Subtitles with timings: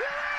[0.00, 0.06] All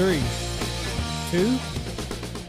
[0.00, 0.22] Three,
[1.30, 1.50] two,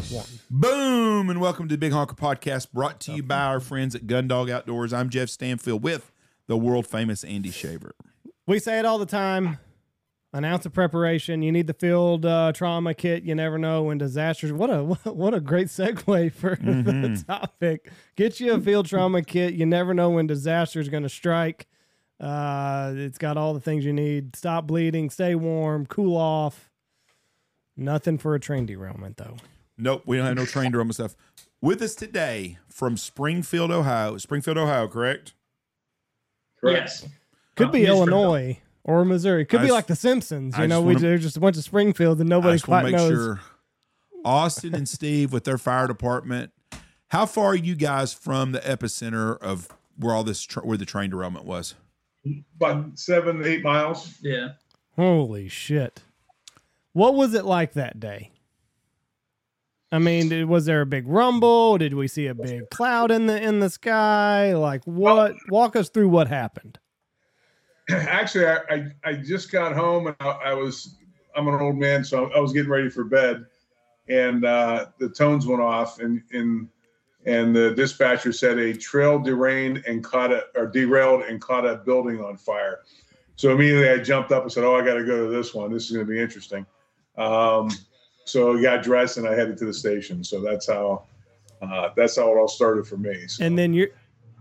[0.09, 0.25] one.
[0.49, 4.07] Boom, and welcome to the Big Honker Podcast, brought to you by our friends at
[4.07, 4.93] Gundog Outdoors.
[4.93, 6.13] I'm Jeff Stanfield with
[6.47, 7.93] the world famous Andy Shaver.
[8.47, 9.57] We say it all the time.
[10.31, 11.41] An ounce of preparation.
[11.41, 13.23] You need the field uh, trauma kit.
[13.23, 14.53] You never know when disasters.
[14.53, 17.91] What a what a great segue for the topic.
[18.15, 19.55] Get you a field trauma kit.
[19.55, 21.67] You never know when disaster is going to strike.
[22.17, 24.37] Uh, it's got all the things you need.
[24.37, 25.09] Stop bleeding.
[25.09, 25.85] Stay warm.
[25.85, 26.70] Cool off.
[27.77, 29.37] Nothing for a train derailment though.
[29.77, 31.15] Nope, we don't have no train derailment stuff.
[31.61, 34.17] With us today from Springfield, Ohio.
[34.17, 35.33] Springfield, Ohio, correct?
[36.63, 37.05] Yes.
[37.55, 39.45] Could Uh, be News Illinois or Missouri.
[39.45, 40.55] Could I be just- like the Simpsons.
[40.55, 42.55] I You know, just we wanna- there's just a bunch of Springfield and I nobody
[42.55, 43.09] just quite make knows.
[43.09, 43.39] sure.
[44.23, 46.51] Austin and Steve with their fire department.
[47.09, 50.85] How far are you guys from the epicenter of where all this tra- where the
[50.85, 51.75] train derailment was?
[52.55, 54.13] about seven, eight miles.
[54.21, 54.49] Yeah.
[54.95, 56.01] Holy shit!
[56.93, 58.31] What was it like that day?
[59.93, 61.77] I mean, did, was there a big rumble?
[61.77, 64.53] Did we see a big cloud in the in the sky?
[64.53, 65.35] Like what?
[65.49, 66.79] Walk us through what happened.
[67.89, 70.95] Actually, I, I, I just got home and I, I was
[71.35, 73.45] I'm an old man, so I was getting ready for bed,
[74.07, 76.69] and uh, the tones went off, and and
[77.25, 81.75] and the dispatcher said a trail derailed and caught a or derailed and caught a
[81.75, 82.79] building on fire.
[83.35, 85.71] So immediately I jumped up and said, "Oh, I got to go to this one.
[85.71, 86.65] This is going to be interesting."
[87.17, 87.69] Um,
[88.25, 90.23] so I got dressed and I headed to the station.
[90.23, 91.03] So that's how
[91.61, 93.27] uh, that's how it all started for me.
[93.27, 93.43] So.
[93.45, 93.89] And then you're.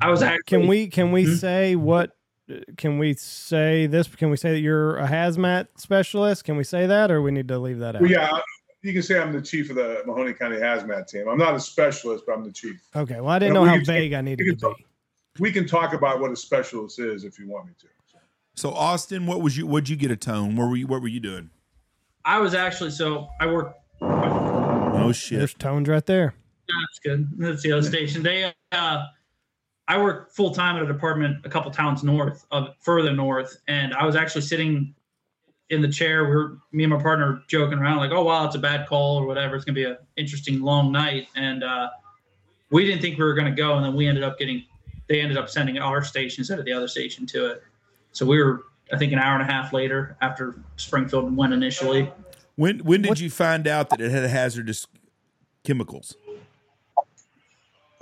[0.00, 0.42] I was actually.
[0.47, 1.38] can we can we Mhm.
[1.38, 2.16] say what?
[2.76, 4.09] Can we say this?
[4.09, 6.44] Can we say that you're a hazmat specialist?
[6.44, 8.03] Can we say that, or we need to leave that out?
[8.03, 8.41] Well, yeah,
[8.82, 11.28] you can say I'm the chief of the Mahoning County Hazmat Team.
[11.28, 12.80] I'm not a specialist, but I'm the chief.
[12.97, 13.20] Okay.
[13.20, 14.86] Well, I didn't Yeah, know we how can- vague I needed to can be.
[15.38, 17.86] We can talk about what a specialist is if you want me to.
[18.56, 19.66] So Austin, what was you?
[19.66, 20.56] What'd you get a tone?
[20.56, 20.86] What were you?
[20.86, 21.50] What were you doing?
[22.25, 22.91] I was actually.
[22.91, 23.75] So I work.
[24.00, 25.38] Oh shit!
[25.38, 26.34] There's tones right there.
[26.69, 27.28] That's good.
[27.38, 28.22] That's the other station.
[28.22, 28.53] They.
[28.72, 29.04] Uh,
[29.88, 33.92] I work full time at a department a couple towns north of further north, and
[33.94, 34.94] I was actually sitting
[35.70, 36.25] in the chair.
[36.25, 39.16] We were me and my partner joking around like, "Oh wow, it's a bad call
[39.16, 39.56] or whatever.
[39.56, 41.91] It's gonna be an interesting long night." And uh,
[42.70, 44.64] we didn't think we were gonna go, and then we ended up getting.
[45.09, 47.62] They ended up sending our station instead of the other station to it.
[48.12, 52.12] So we were, I think, an hour and a half later after Springfield went initially.
[52.56, 54.86] When when did What- you find out that it had hazardous
[55.64, 56.16] chemicals?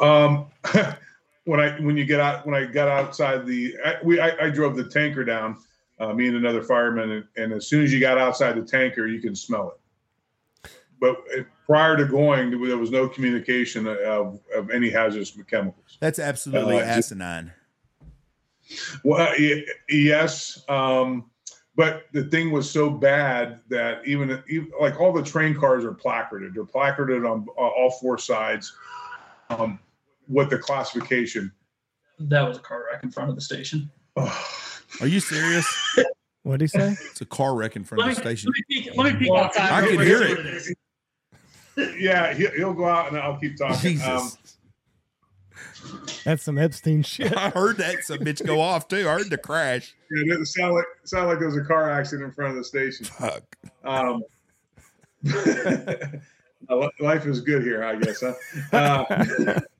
[0.00, 0.47] Um,
[1.44, 4.50] when I when you get out when I got outside the I, we I, I
[4.50, 5.59] drove the tanker down,
[5.98, 9.06] uh, me and another fireman, and, and as soon as you got outside the tanker,
[9.06, 10.71] you can smell it.
[11.00, 15.97] But uh, prior to going, there was no communication of, of any hazardous chemicals.
[16.00, 17.53] That's absolutely Uh, asinine.
[19.05, 21.31] Well, uh, yes, um,
[21.77, 25.95] but the thing was so bad that even, even like all the train cars are
[25.95, 26.55] placarded.
[26.55, 28.77] They're placarded on uh, all four sides.
[29.51, 29.78] Um,
[30.27, 31.53] what the classification?
[32.19, 33.91] That was a car wreck in front of the station.
[34.17, 35.67] Are you serious?
[36.43, 36.97] What'd he say?
[37.11, 38.53] It's a car wreck in front Let of me, the station.
[38.97, 39.71] let me peek, let outside.
[39.71, 40.09] I real could quick.
[40.09, 40.71] hear That's
[41.77, 42.01] it.
[42.01, 43.77] yeah, he, he'll go out and I'll keep talking.
[43.77, 44.07] Jesus.
[44.09, 44.33] Um,
[46.25, 47.37] That's some Epstein shit.
[47.37, 49.09] I heard that some bitch go off too.
[49.09, 49.95] I heard the crash.
[50.11, 52.57] yeah, it sounded like it sounded like there was a car accident in front of
[52.57, 53.07] the station.
[53.07, 53.57] Fuck.
[53.85, 54.23] Um,
[57.01, 58.23] life is good here, I guess.
[58.23, 58.35] Huh?
[58.77, 59.60] Uh,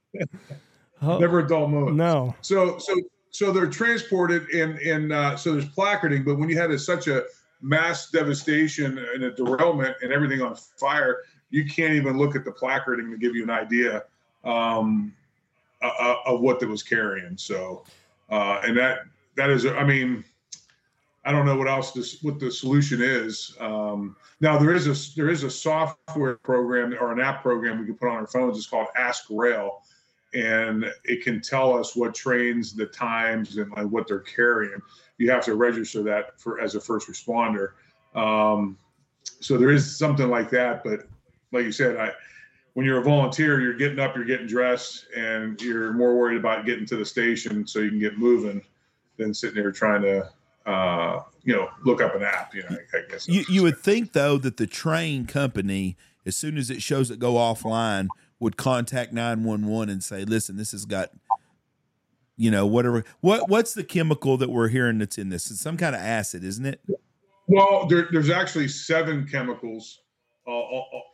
[1.01, 1.97] Oh, never a dull moment.
[1.97, 2.35] no.
[2.41, 2.93] So so
[3.31, 7.07] so they're transported and and uh, so there's placarding, but when you had a, such
[7.07, 7.23] a
[7.63, 11.19] mass devastation and a derailment and everything on fire,
[11.51, 14.03] you can't even look at the placarding to give you an idea
[14.45, 15.15] um,
[15.83, 17.37] uh, uh, of what that was carrying.
[17.37, 17.85] So
[18.31, 19.01] uh, and that
[19.37, 20.25] that is, I mean,
[21.25, 23.57] I don't know what else this what the solution is.
[23.61, 27.87] Um, now there is a there is a software program or an app program we
[27.87, 28.57] can put on our phones.
[28.57, 29.81] It's called AskRail
[30.35, 34.81] and it can tell us what trains, the times, and like what they're carrying.
[35.17, 37.71] You have to register that for as a first responder.
[38.15, 38.77] Um,
[39.41, 41.09] so there is something like that, but
[41.53, 42.13] like you said, I
[42.79, 46.65] when you're a volunteer, you're getting up, you're getting dressed, and you're more worried about
[46.65, 48.63] getting to the station so you can get moving
[49.17, 50.31] than sitting there trying to,
[50.65, 52.55] uh, you know, look up an app.
[52.55, 56.37] You know, I, I guess You you would think though that the train company, as
[56.37, 58.07] soon as it shows it go offline,
[58.39, 61.11] would contact nine one one and say, "Listen, this has got."
[62.37, 63.05] You know, whatever.
[63.21, 65.51] What what's the chemical that we're hearing that's in this?
[65.51, 66.81] It's some kind of acid, isn't it?
[67.49, 70.03] Well, there, there's actually seven chemicals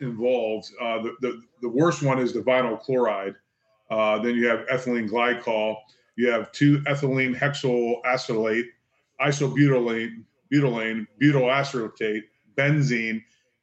[0.01, 0.71] involved.
[0.81, 3.35] Uh, the, the, the worst one is the vinyl chloride.
[3.91, 5.77] Uh, then you have ethylene glycol.
[6.17, 8.67] You have two ethylene hexyl acetylate,
[9.21, 12.25] isobutylene, butylene, butyl acetate,
[12.57, 13.23] benzene,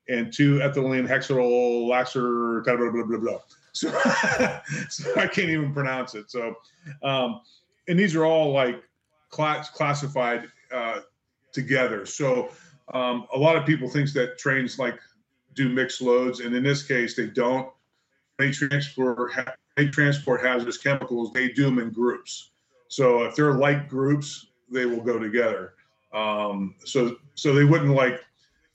[0.09, 3.39] and two ethylene hexyl laxer, blah, blah, blah, blah, blah.
[3.73, 3.89] So,
[4.89, 6.29] so I can't even pronounce it.
[6.29, 6.55] So,
[7.03, 7.41] um,
[7.87, 8.83] and these are all like
[9.29, 10.99] class, classified uh,
[11.53, 12.05] together.
[12.05, 12.49] So
[12.93, 14.99] um, a lot of people thinks that trains like
[15.53, 17.69] do mixed loads, and in this case, they don't.
[18.37, 19.31] They transport
[19.75, 21.31] they transport hazardous chemicals.
[21.33, 22.51] They do them in groups.
[22.87, 25.73] So if they're like groups, they will go together.
[26.13, 28.21] Um, so so they wouldn't like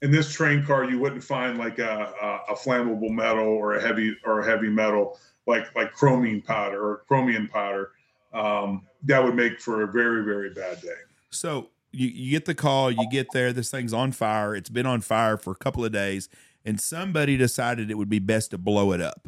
[0.02, 3.82] in this train car, you wouldn't find like a, a, a flammable metal or a
[3.82, 7.92] heavy or a heavy metal like like chromium powder or chromium powder.
[8.32, 10.88] Um, that would make for a very very bad day.
[11.30, 14.54] So you, you get the call, you get there, this thing's on fire.
[14.54, 16.28] It's been on fire for a couple of days,
[16.66, 19.26] and somebody decided it would be best to blow it up.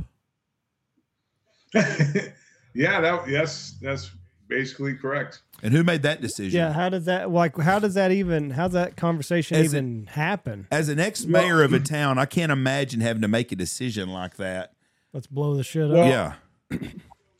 [1.74, 4.10] yeah, that yes, that's
[4.48, 5.40] basically correct.
[5.62, 6.58] And who made that decision?
[6.58, 7.56] Yeah, how does that like?
[7.58, 8.50] How does that even?
[8.50, 10.66] How's that conversation As a- even happen?
[10.70, 14.08] As an ex mayor of a town, I can't imagine having to make a decision
[14.10, 14.72] like that.
[15.12, 16.34] Let's blow the shit Well- up.
[16.70, 16.78] yeah.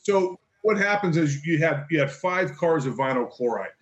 [0.03, 3.73] So what happens is you have you have five cars of vinyl chloride.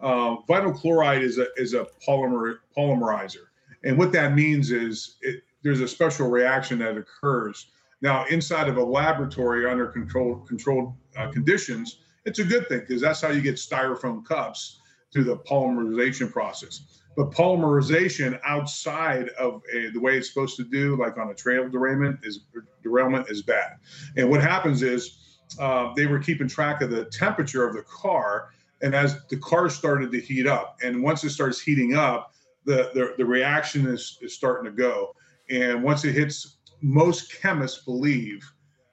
[0.00, 3.44] Um, vinyl chloride is a is a polymer polymerizer,
[3.84, 7.70] and what that means is it, there's a special reaction that occurs.
[8.02, 13.00] Now, inside of a laboratory under controlled controlled uh, conditions, it's a good thing because
[13.00, 14.80] that's how you get styrofoam cups
[15.12, 17.00] through the polymerization process.
[17.16, 21.66] But polymerization outside of a, the way it's supposed to do, like on a trail
[21.68, 22.40] derailment, is
[22.82, 23.78] derailment is bad.
[24.16, 28.50] And what happens is uh, they were keeping track of the temperature of the car,
[28.82, 32.34] and as the car started to heat up, and once it starts heating up,
[32.66, 35.14] the the, the reaction is, is starting to go.
[35.50, 38.50] And once it hits, most chemists believe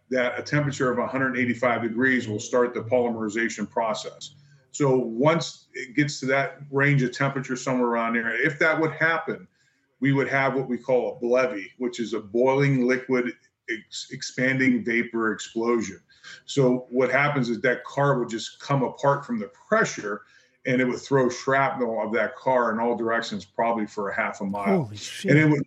[0.09, 4.35] that a temperature of 185 degrees will start the polymerization process.
[4.71, 8.91] So once it gets to that range of temperature somewhere around there, if that would
[8.91, 9.47] happen,
[9.99, 13.33] we would have what we call a BLEVE, which is a boiling liquid
[13.69, 15.99] ex- expanding vapor explosion.
[16.45, 20.21] So what happens is that car would just come apart from the pressure
[20.65, 24.41] and it would throw shrapnel of that car in all directions, probably for a half
[24.41, 25.31] a mile Holy shit!
[25.31, 25.63] and it would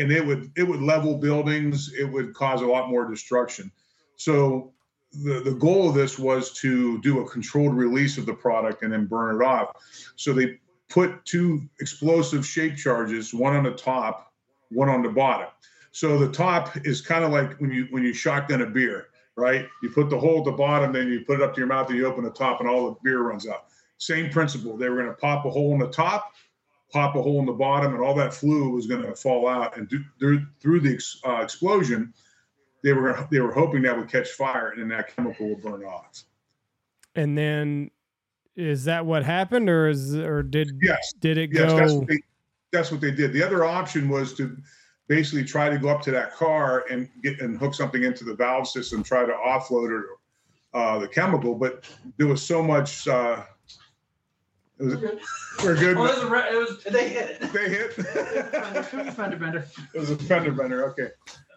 [0.00, 3.70] and it would it would level buildings it would cause a lot more destruction.
[4.16, 4.72] So
[5.12, 8.92] the, the goal of this was to do a controlled release of the product and
[8.92, 9.72] then burn it off.
[10.16, 10.58] So they
[10.88, 14.32] put two explosive shape charges one on the top
[14.70, 15.48] one on the bottom.
[15.92, 19.06] So the top is kind of like when you when you shotgun a beer
[19.36, 19.66] right?
[19.82, 21.88] You put the hole at the bottom then you put it up to your mouth
[21.88, 23.66] and you open the top and all the beer runs out.
[23.98, 26.32] Same principle they were going to pop a hole in the top
[26.92, 29.76] pop a hole in the bottom, and all that fluid was going to fall out.
[29.76, 32.12] And do, through through the ex, uh, explosion,
[32.82, 35.84] they were they were hoping that would catch fire, and then that chemical would burn
[35.84, 36.24] off.
[37.14, 37.90] and then
[38.56, 41.98] is that what happened, or is or did Yes, did it yes, that's go?
[42.00, 42.18] what they
[42.72, 43.32] that's what they did.
[43.32, 44.56] The other option was to
[45.08, 48.34] basically try to go up to that car and get and hook something into the
[48.34, 50.06] valve system, try to offload it,
[50.72, 53.06] uh, the chemical, but there was so much.
[53.08, 53.44] Uh,
[54.84, 54.96] was,
[55.62, 55.96] we're good.
[55.96, 57.52] Oh, it was, a, re- it was they hit it.
[57.52, 57.92] they hit.
[58.86, 59.66] Fender, fender bender.
[59.94, 60.88] It was a fender bender.
[60.90, 61.08] Okay.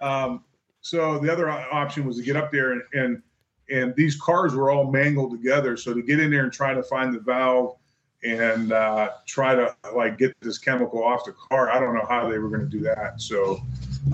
[0.01, 0.43] Um,
[0.81, 3.21] so the other option was to get up there and, and
[3.69, 5.77] and these cars were all mangled together.
[5.77, 7.77] So to get in there and try to find the valve
[8.23, 12.29] and uh, try to like get this chemical off the car, I don't know how
[12.29, 13.21] they were going to do that.
[13.21, 13.61] So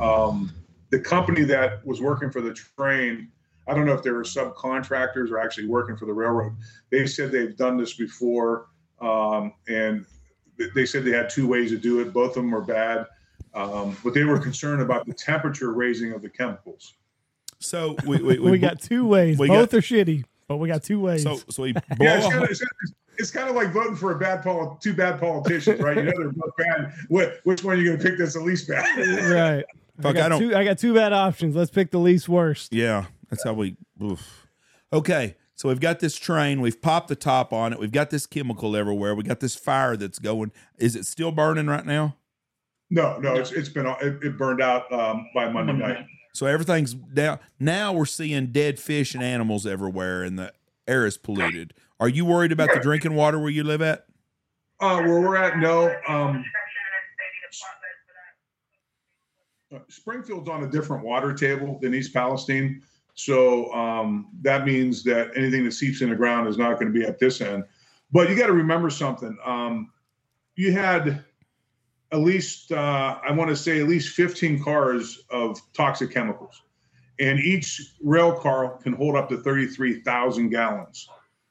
[0.01, 0.51] um,
[0.91, 3.31] the company that was working for the train,
[3.67, 6.53] I don't know if they were subcontractors or actually working for the railroad.
[6.91, 8.67] They said they've done this before,
[9.01, 10.05] um, and
[10.57, 12.13] th- they said they had two ways to do it.
[12.13, 13.05] Both of them were bad.
[13.53, 16.93] Um, but they were concerned about the temperature raising of the chemicals.
[17.59, 19.37] So we we, we, got two ways.
[19.39, 21.23] we Both got- are shitty, but we got two ways.
[21.23, 22.63] so so we blow Yeah, it's kind, of, it's,
[23.17, 25.97] it's kind of like voting for a bad poli- two bad politicians, right?
[25.97, 26.93] You know they're both bad.
[27.09, 28.85] What, which one are you going to pick that's the least bad?
[29.31, 29.65] right.
[29.97, 31.55] I Fuck, got, I don't- two, I got two bad options.
[31.55, 32.71] Let's pick the least worst.
[32.71, 33.75] Yeah, that's how we.
[34.01, 34.47] Oof.
[34.93, 36.61] Okay, so we've got this train.
[36.61, 37.79] We've popped the top on it.
[37.79, 39.13] We've got this chemical everywhere.
[39.13, 40.53] We got this fire that's going.
[40.77, 42.15] Is it still burning right now?
[42.89, 45.93] No, no, it's it's been it, it burned out um, by Monday Monday night.
[45.95, 46.05] night.
[46.33, 47.39] So everything's down.
[47.59, 50.53] Now we're seeing dead fish and animals everywhere, and the
[50.87, 51.73] air is polluted.
[51.99, 54.05] Are you worried about the drinking water where you live at?
[54.79, 55.93] Uh, where we're at, no.
[56.07, 56.45] Um,
[59.75, 62.81] uh, Springfield's on a different water table than East Palestine.
[63.19, 66.97] So um, that means that anything that seeps in the ground is not going to
[66.97, 67.65] be at this end.
[68.11, 69.37] But you got to remember something.
[69.45, 69.91] Um,
[70.55, 71.25] you had
[72.13, 76.63] at least, uh, I want to say, at least 15 cars of toxic chemicals.
[77.19, 81.09] And each rail car can hold up to 33,000 gallons.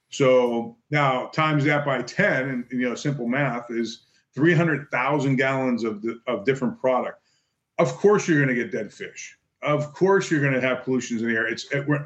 [0.09, 6.01] So now times that by 10, and you know, simple math is 300,000 gallons of,
[6.01, 7.21] the, of different product.
[7.79, 9.38] Of course, you're going to get dead fish.
[9.63, 11.47] Of course, you're going to have pollutions in the air.
[11.47, 12.05] It's it, we're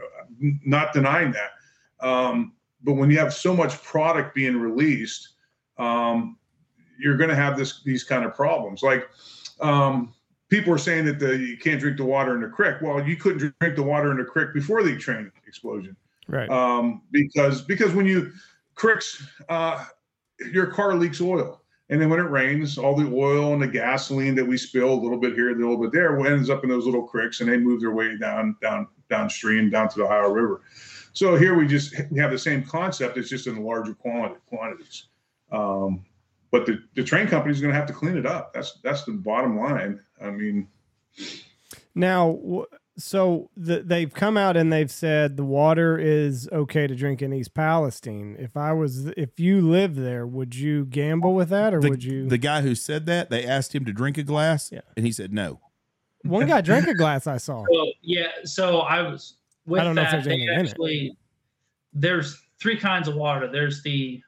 [0.64, 2.06] not denying that.
[2.06, 5.30] Um, but when you have so much product being released,
[5.78, 6.38] um,
[6.98, 8.82] you're going to have this these kind of problems.
[8.82, 9.08] Like
[9.60, 10.14] um,
[10.48, 12.76] people are saying that the, you can't drink the water in the creek.
[12.82, 15.96] Well, you couldn't drink the water in the creek before the train explosion,
[16.28, 16.48] Right.
[16.50, 18.32] um, because because when you
[18.74, 19.84] cricks, uh,
[20.52, 21.61] your car leaks oil.
[21.92, 24.94] And then when it rains, all the oil and the gasoline that we spill a
[24.94, 27.58] little bit here, a little bit there, ends up in those little creeks, and they
[27.58, 30.62] move their way down, down, downstream, down to the Ohio River.
[31.12, 33.18] So here we just have the same concept.
[33.18, 35.08] It's just in larger quantity, quantities.
[35.50, 36.02] Um,
[36.50, 38.54] but the, the train company is going to have to clean it up.
[38.54, 40.00] That's that's the bottom line.
[40.18, 40.68] I mean,
[41.94, 42.38] Now,
[42.98, 47.32] so the, they've come out and they've said the water is okay to drink in
[47.32, 48.36] East Palestine.
[48.38, 52.04] If I was, if you live there, would you gamble with that, or The, would
[52.04, 52.28] you?
[52.28, 54.80] the guy who said that, they asked him to drink a glass, Yeah.
[54.96, 55.60] and he said no.
[56.24, 57.26] One guy drank a glass.
[57.26, 57.64] I saw.
[57.68, 58.28] Well, yeah.
[58.44, 60.12] So I was with I don't know if that.
[60.12, 60.68] there's they anything in it.
[60.70, 61.16] actually
[61.94, 63.48] there's three kinds of water.
[63.48, 64.20] There's the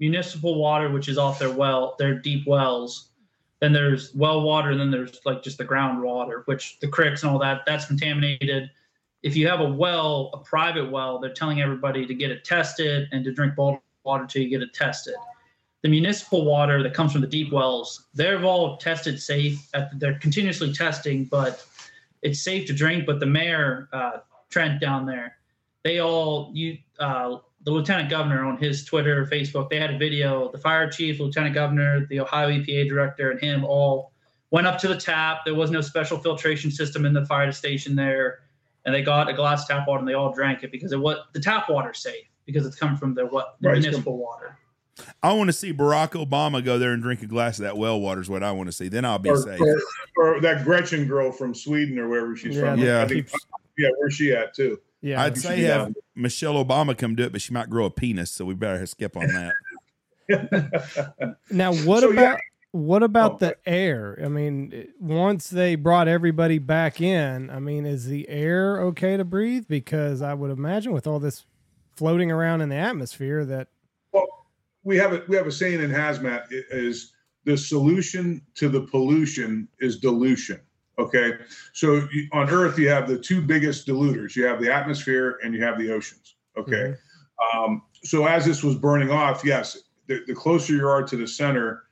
[0.00, 3.10] municipal water, which is off their well, their deep wells.
[3.62, 7.30] Then there's well water, and then there's like just the groundwater, which the creeks and
[7.30, 8.68] all that that's contaminated.
[9.22, 13.08] If you have a well, a private well, they're telling everybody to get it tested
[13.12, 15.14] and to drink bottled water till you get it tested.
[15.82, 19.70] The municipal water that comes from the deep wells, they're all tested safe.
[19.92, 21.64] They're continuously testing, but
[22.22, 23.06] it's safe to drink.
[23.06, 24.18] But the mayor, uh,
[24.50, 25.36] Trent down there,
[25.84, 30.50] they all you uh, the lieutenant governor on his Twitter, Facebook, they had a video.
[30.50, 34.12] The fire chief, lieutenant governor, the Ohio EPA director, and him all
[34.50, 35.40] went up to the tap.
[35.44, 38.40] There was no special filtration system in the fire station there,
[38.84, 41.18] and they got a glass tap water and they all drank it because it was
[41.32, 44.58] the tap water's safe because it's coming from the what the Right, municipal water.
[45.22, 48.00] I want to see Barack Obama go there and drink a glass of that well
[48.00, 48.20] water.
[48.20, 48.88] Is what I want to see.
[48.88, 49.60] Then I'll be or, safe.
[49.60, 52.80] or, or that Gretchen girl from Sweden or wherever she's Yeah, from.
[52.80, 53.02] Yeah.
[53.02, 53.30] I think,
[53.78, 54.78] yeah, where's she at too?
[55.02, 57.84] Yeah, I'd say should have have- Michelle Obama come do it, but she might grow
[57.86, 59.54] a penis, so we better skip on that.
[61.50, 62.20] Now, what So, yeah.
[62.20, 62.40] about
[62.70, 64.18] what about Oh, the air?
[64.24, 69.24] I mean, once they brought everybody back in, I mean, is the air okay to
[69.24, 69.66] breathe?
[69.68, 71.44] Because I would imagine with all this
[71.96, 73.68] floating around in the atmosphere that
[74.12, 74.26] Well,
[74.84, 77.12] we have a we have a saying in hazmat is
[77.44, 80.60] the solution to the pollution is dilution.
[80.98, 81.32] Okay,
[81.72, 84.36] so you, on Earth you have the two biggest dilluters.
[84.36, 86.36] You have the atmosphere and you have the oceans.
[86.56, 86.94] Okay,
[87.54, 91.26] um, so as this was burning off, yes, the, the closer you are to the
[91.26, 91.84] center,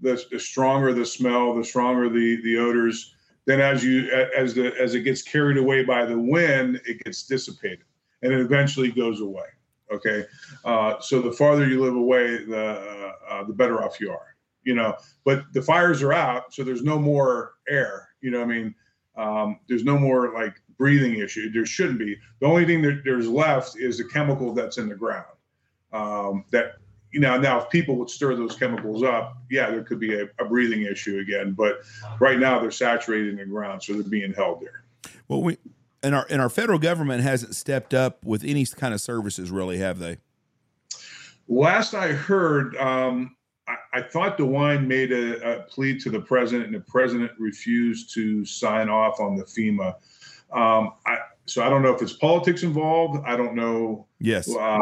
[0.00, 3.14] the, the stronger the smell, the stronger the the odors.
[3.44, 7.24] Then as you as the as it gets carried away by the wind, it gets
[7.24, 7.84] dissipated
[8.22, 9.46] and it eventually goes away.
[9.92, 10.24] Okay,
[10.64, 14.34] uh, so the farther you live away, the uh, uh, the better off you are.
[14.64, 18.05] You know, but the fires are out, so there's no more air.
[18.26, 18.74] You know, what I mean,
[19.16, 21.48] um, there's no more like breathing issue.
[21.52, 22.16] There shouldn't be.
[22.40, 25.26] The only thing that there's left is the chemical that's in the ground.
[25.92, 26.78] Um, that
[27.12, 30.24] you know, now if people would stir those chemicals up, yeah, there could be a,
[30.40, 31.52] a breathing issue again.
[31.52, 31.82] But
[32.18, 34.82] right now they're saturated in the ground, so they're being held there.
[35.28, 35.58] Well, we
[36.02, 39.78] and our and our federal government hasn't stepped up with any kind of services, really,
[39.78, 40.18] have they?
[41.46, 43.35] Last I heard, um,
[43.68, 48.12] I, I thought DeWine made a, a plea to the president, and the president refused
[48.14, 49.94] to sign off on the FEMA.
[50.52, 53.24] Um, I, so I don't know if it's politics involved.
[53.26, 54.54] I don't know Yes.
[54.54, 54.78] uh,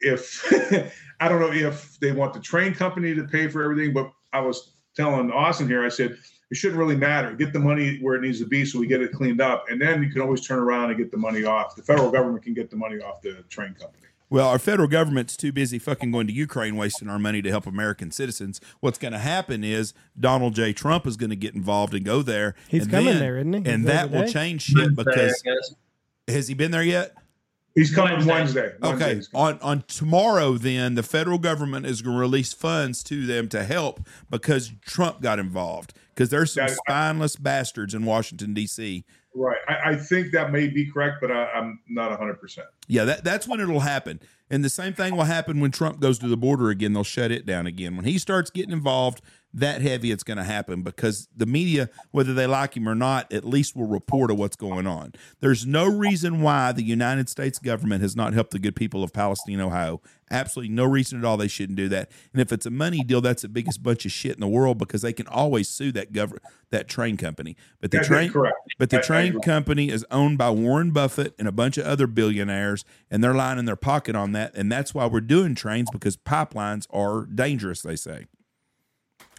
[0.00, 0.44] if
[1.20, 3.92] I don't know if they want the train company to pay for everything.
[3.92, 6.16] But I was telling Austin here, I said
[6.50, 7.34] it shouldn't really matter.
[7.34, 9.80] Get the money where it needs to be, so we get it cleaned up, and
[9.80, 11.76] then you can always turn around and get the money off.
[11.76, 14.06] The federal government can get the money off the train company.
[14.32, 17.66] Well, our federal government's too busy fucking going to Ukraine, wasting our money to help
[17.66, 18.62] American citizens.
[18.80, 20.72] What's going to happen is Donald J.
[20.72, 22.54] Trump is going to get involved and go there.
[22.66, 23.70] He's and coming then- there, isn't he?
[23.70, 25.42] And He's that will change shit because
[26.26, 27.14] has he been there yet?
[27.74, 28.32] He's coming Wednesday.
[28.32, 28.72] Wednesday.
[28.80, 29.54] Wednesday Okay, he's coming.
[29.54, 33.64] on on tomorrow, then the federal government is going to release funds to them to
[33.64, 35.92] help because Trump got involved.
[36.14, 39.04] Because there's some spineless bastards in Washington D.C.
[39.34, 39.58] Right.
[39.68, 42.40] I, I think that may be correct, but I, I'm not 100.
[42.40, 44.20] percent Yeah, that, that's when it'll happen.
[44.52, 46.92] And the same thing will happen when Trump goes to the border again.
[46.92, 47.96] They'll shut it down again.
[47.96, 49.22] When he starts getting involved
[49.54, 53.30] that heavy, it's going to happen because the media, whether they like him or not,
[53.32, 55.12] at least will report of what's going on.
[55.40, 59.12] There's no reason why the United States government has not helped the good people of
[59.12, 60.00] Palestine, Ohio.
[60.30, 62.10] Absolutely no reason at all they shouldn't do that.
[62.32, 64.78] And if it's a money deal, that's the biggest bunch of shit in the world
[64.78, 67.54] because they can always sue that government, that train company.
[67.82, 68.32] But the train,
[68.78, 72.86] but the train company is owned by Warren Buffett and a bunch of other billionaires,
[73.10, 74.41] and they're lining their pocket on that.
[74.54, 77.82] And that's why we're doing trains because pipelines are dangerous.
[77.82, 78.16] They say.
[78.18, 78.28] And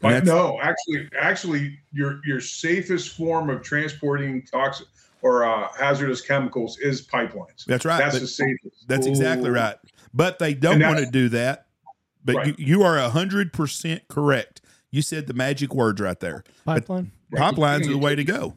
[0.02, 4.88] But that's- no, actually, actually, your your safest form of transporting toxic
[5.22, 7.64] or uh, hazardous chemicals is pipelines.
[7.66, 7.98] That's right.
[8.00, 8.88] That's but the safest.
[8.88, 9.54] that's exactly Ooh.
[9.54, 9.76] right.
[10.14, 11.68] But they don't want to do that.
[12.26, 12.48] But Right.
[12.60, 14.62] you, you are hundred percent correct.
[14.92, 16.44] You said the magic words right there.
[16.66, 17.12] Pipeline.
[17.34, 18.54] Pipelines are the way to go.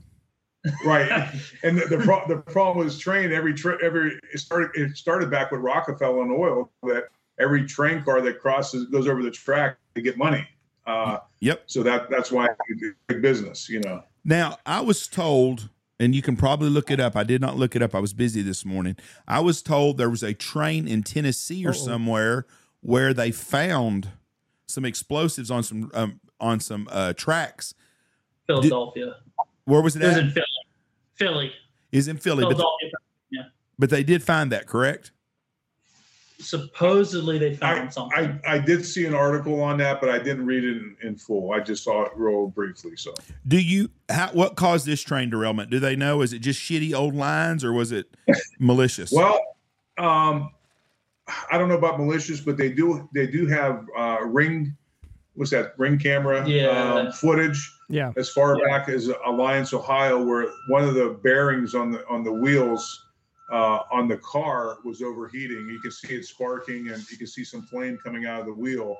[0.85, 1.29] Right.
[1.63, 5.31] And the the, pro- the problem was train every tra- every it started it started
[5.31, 7.05] back with Rockefeller and oil that
[7.39, 10.47] every train car that crosses goes over the track to get money.
[10.87, 11.65] Uh, Yep.
[11.67, 12.49] so that that's why
[13.09, 14.03] big business, you know.
[14.25, 15.69] Now, I was told,
[16.01, 17.17] and you can probably look it up.
[17.17, 17.95] I did not look it up.
[17.95, 18.97] I was busy this morning.
[19.27, 21.73] I was told there was a train in Tennessee or Uh-oh.
[21.73, 22.47] somewhere
[22.81, 24.11] where they found
[24.69, 27.75] some explosives on some um, on some uh, tracks.
[28.47, 29.17] Philadelphia.
[29.65, 30.25] Where was it It was at?
[30.25, 30.47] in Philly.
[31.17, 31.53] Philly.
[31.93, 33.53] Is in Philly, but, Philadelphia.
[33.79, 35.13] but they did find that, correct?
[36.39, 38.41] Supposedly they found I, something.
[38.47, 41.17] I I did see an article on that, but I didn't read it in, in
[41.17, 41.53] full.
[41.53, 42.93] I just saw it real briefly.
[42.97, 43.15] So
[43.49, 43.91] Do you?
[44.11, 45.71] How, what caused this train derailment?
[45.71, 46.21] Do they know?
[46.21, 48.15] Is it just shitty old lines, or was it
[48.59, 49.13] malicious?
[49.17, 49.41] Well,
[49.97, 50.51] um,
[51.51, 54.77] I don't know about malicious, but they do they do have uh, ring.
[55.35, 55.73] What's that?
[55.79, 56.67] Ring camera Yeah.
[56.69, 58.12] um, footage Yeah.
[58.16, 58.66] as far Yeah.
[58.78, 63.05] back as Alliance, Ohio, where one of the bearings on the on the wheels
[63.52, 65.69] uh, on the car was overheating.
[65.69, 68.52] You can see it sparking, and you can see some flame coming out of the
[68.52, 68.97] wheel.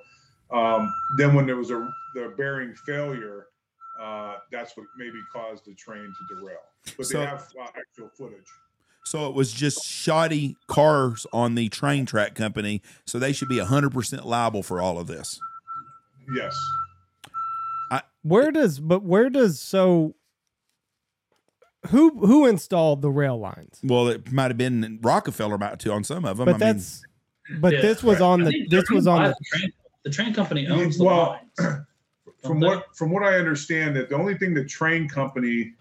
[0.52, 3.48] Um, then, when there was a the bearing failure,
[4.00, 6.58] uh, that's what maybe caused the train to derail.
[6.96, 8.46] But So- they have uh, actual footage.
[9.04, 12.82] So it was just shoddy cars on the train track company.
[13.04, 15.38] So they should be 100% liable for all of this.
[16.34, 16.56] Yes.
[18.22, 20.16] Where does but where does so
[21.90, 23.79] who who installed the rail lines?
[23.85, 26.46] Well, it might have been Rockefeller about to on some of them.
[26.46, 27.05] But I that's
[27.61, 27.83] but Yeah.
[27.83, 29.72] this was on the this was on the the train.
[30.03, 31.81] The train company owns the Well, lines.
[32.42, 35.75] From Don't what from what I understand, that the only thing the train company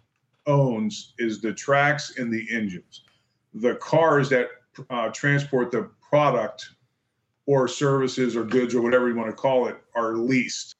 [0.47, 3.01] owns is the tracks and the engines.
[3.55, 4.49] The cars that
[4.89, 6.69] uh, transport the product
[7.45, 10.74] or services or goods or whatever you want to call it are leased.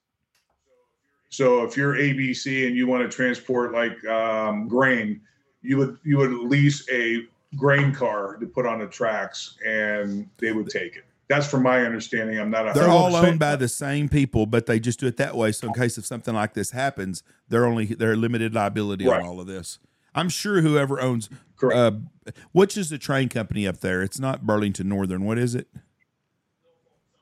[1.35, 5.19] So if you're ABC and you want to transport like um, grain,
[5.61, 7.23] you would you would lease a
[7.57, 11.03] grain car to put on the tracks, and they would take it.
[11.27, 12.39] That's from my understanding.
[12.39, 12.69] I'm not.
[12.69, 15.51] A, They're all owned by the same people, but they just do it that way.
[15.51, 19.19] So in case if something like this happens, they're only they're limited liability Right.
[19.21, 19.79] on all of this.
[20.13, 21.77] I'm sure whoever owns Correct.
[21.77, 24.01] uh which is the train company up there?
[24.01, 25.25] It's not Burlington Northern.
[25.25, 25.67] What is it?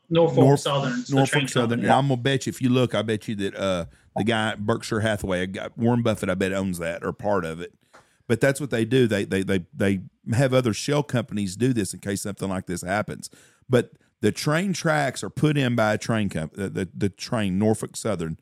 [0.09, 0.99] Norfolk North- Southern.
[0.99, 1.69] It's Norfolk Southern.
[1.79, 1.83] company.
[1.83, 4.55] And I'm gonna bet you if you look, I bet you that uh the guy
[4.55, 7.73] Berkshire Hathaway, guy- Warren Buffett, I bet owns that or part of it.
[8.27, 9.07] But that's what they do.
[9.07, 10.01] They they they they
[10.33, 13.29] have other shell companies do this in case something like this happens.
[13.69, 17.59] But the train tracks are put in by a train company, the, the, the train
[17.59, 18.39] Norfolk Southern.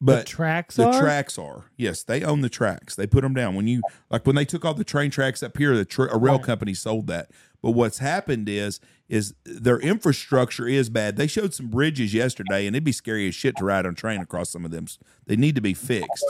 [0.00, 2.94] But the tracks the are tracks are yes, they own the tracks.
[2.94, 3.80] They put them down when you
[4.10, 5.74] like when they took all the train tracks up here.
[5.74, 7.30] The tra- a rail company sold that.
[7.62, 8.78] But what's happened is
[9.08, 11.16] is their infrastructure is bad.
[11.16, 13.96] They showed some bridges yesterday, and it'd be scary as shit to ride on a
[13.96, 14.86] train across some of them.
[15.26, 16.24] They need to be fixed.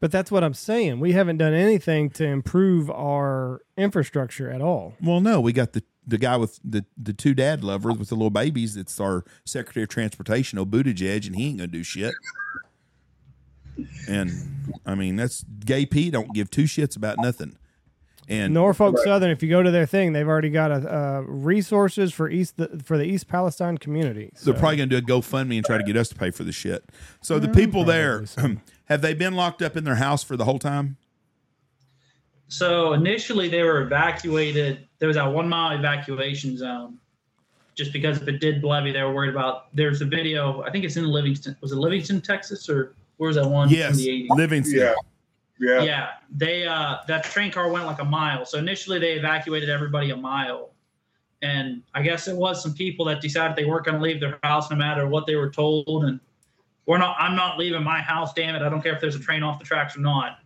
[0.00, 0.98] But that's what I'm saying.
[0.98, 4.94] We haven't done anything to improve our infrastructure at all.
[5.00, 8.14] Well, no, we got the the guy with the the two dad lovers with the
[8.14, 8.74] little babies.
[8.74, 12.14] that's our Secretary of Transportation, Obutijeg, and he ain't gonna do shit.
[14.08, 14.30] And
[14.84, 16.10] I mean, that's gay P.
[16.10, 17.56] Don't give two shits about nothing.
[18.28, 22.12] And Norfolk Southern, if you go to their thing, they've already got a, uh, resources
[22.12, 24.32] for East for the East Palestine community.
[24.44, 26.44] They're probably going to do a GoFundMe and try to get us to pay for
[26.44, 26.84] the shit.
[27.20, 28.56] So the people there, so.
[28.86, 30.98] have they been locked up in their house for the whole time?
[32.52, 34.86] So initially they were evacuated.
[34.98, 36.98] There was that one mile evacuation zone.
[37.74, 39.74] Just because if it did BLEVE, they were worried about.
[39.74, 40.60] There's a video.
[40.62, 41.56] I think it's in Livingston.
[41.62, 44.36] Was it Livingston, Texas, or where was that one Yes, from the 80s?
[44.36, 44.78] Livingston.
[44.78, 44.94] Yeah.
[45.58, 45.82] Yeah.
[45.82, 48.44] Yeah, they uh, that train car went like a mile.
[48.44, 50.72] So initially they evacuated everybody a mile,
[51.40, 54.38] and I guess it was some people that decided they weren't going to leave their
[54.42, 56.04] house no matter what they were told.
[56.04, 56.20] And
[56.84, 57.16] we're not.
[57.18, 58.34] I'm not leaving my house.
[58.34, 58.62] Damn it!
[58.62, 60.40] I don't care if there's a train off the tracks or not.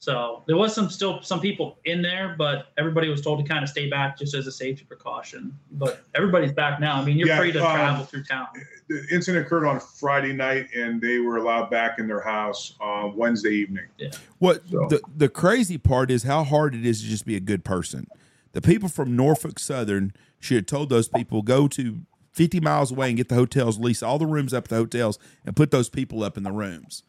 [0.00, 3.64] So there was some still some people in there, but everybody was told to kind
[3.64, 5.58] of stay back just as a safety precaution.
[5.72, 7.00] But everybody's back now.
[7.00, 8.46] I mean, you're Yeah, free to um, travel through town.
[8.88, 13.16] The incident occurred on Friday night, and they were allowed back in their house on
[13.16, 13.86] Wednesday evening.
[13.98, 14.10] Yeah.
[14.38, 17.40] What So- the the crazy part is how hard it is to just be a
[17.40, 18.06] good person.
[18.52, 23.08] The people from Norfolk Southern should have told those people go to 50 miles away
[23.08, 25.88] and get the hotels, lease all the rooms up at the hotels, and put those
[25.88, 27.02] people up in the rooms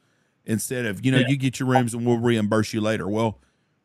[0.49, 1.27] instead of you know Yeah.
[1.29, 3.07] you get your rooms and we'll reimburse you later.
[3.07, 3.39] Well,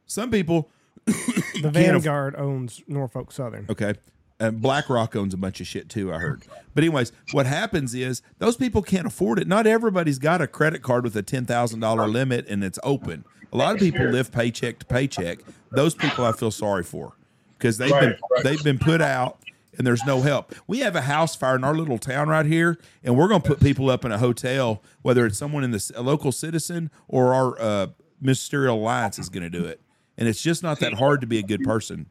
[0.07, 0.69] some people
[1.07, 3.67] The Vanguard owns Norfolk Southern.
[3.71, 3.95] Okay.
[4.41, 6.43] And BlackRock owns a bunch of shit too, I heard.
[6.75, 9.47] But anyways, what happens is those people can't afford it.
[9.47, 13.25] Not everybody's got a credit card with a ten thousand dollar limit and it's open.
[13.53, 15.39] A lot of people live paycheck to paycheck.
[15.71, 17.13] Those people I feel sorry for
[17.59, 18.45] because they've been Right, right.
[18.45, 19.39] they've been put out
[19.77, 20.55] and there's no help.
[20.67, 23.49] We have a house fire in our little town right here, and we're going to
[23.49, 27.35] put people up in a hotel, whether it's someone in the a local citizen or
[27.35, 27.87] our uh,
[28.21, 29.81] ministerial alliance is going to do it.
[30.17, 32.07] And it's just not that hard to be a good person.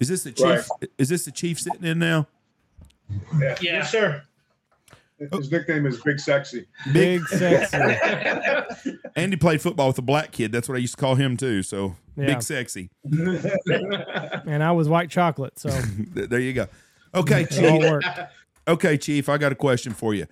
[0.00, 0.44] Is this the chief?
[0.46, 0.90] Right.
[0.98, 2.26] Is this the chief sitting in now?
[3.38, 3.56] Yeah.
[3.60, 3.84] Yeah.
[3.84, 4.22] sir.
[5.30, 5.38] Oh.
[5.38, 6.66] His nickname is Big Sexy.
[6.92, 7.76] Big sexy.
[9.16, 10.52] Andy played football with a black kid.
[10.52, 11.62] That's what I used to call him too.
[11.62, 12.26] So Yeah.
[12.26, 12.90] big sexy.
[13.04, 15.68] and I was white chocolate, so
[16.14, 16.66] There you go.
[17.14, 17.84] Okay, chief.
[18.66, 19.28] Okay, chief.
[19.28, 20.26] I got a question for you.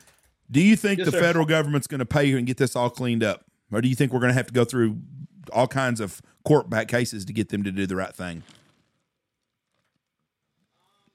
[0.50, 1.20] Do you think Yes, the sir.
[1.20, 3.94] federal government's going to pay you and get this all cleaned up, or do you
[3.94, 4.98] think we're going to have to go through
[5.53, 8.42] all kinds of court back cases to get them to do the right thing?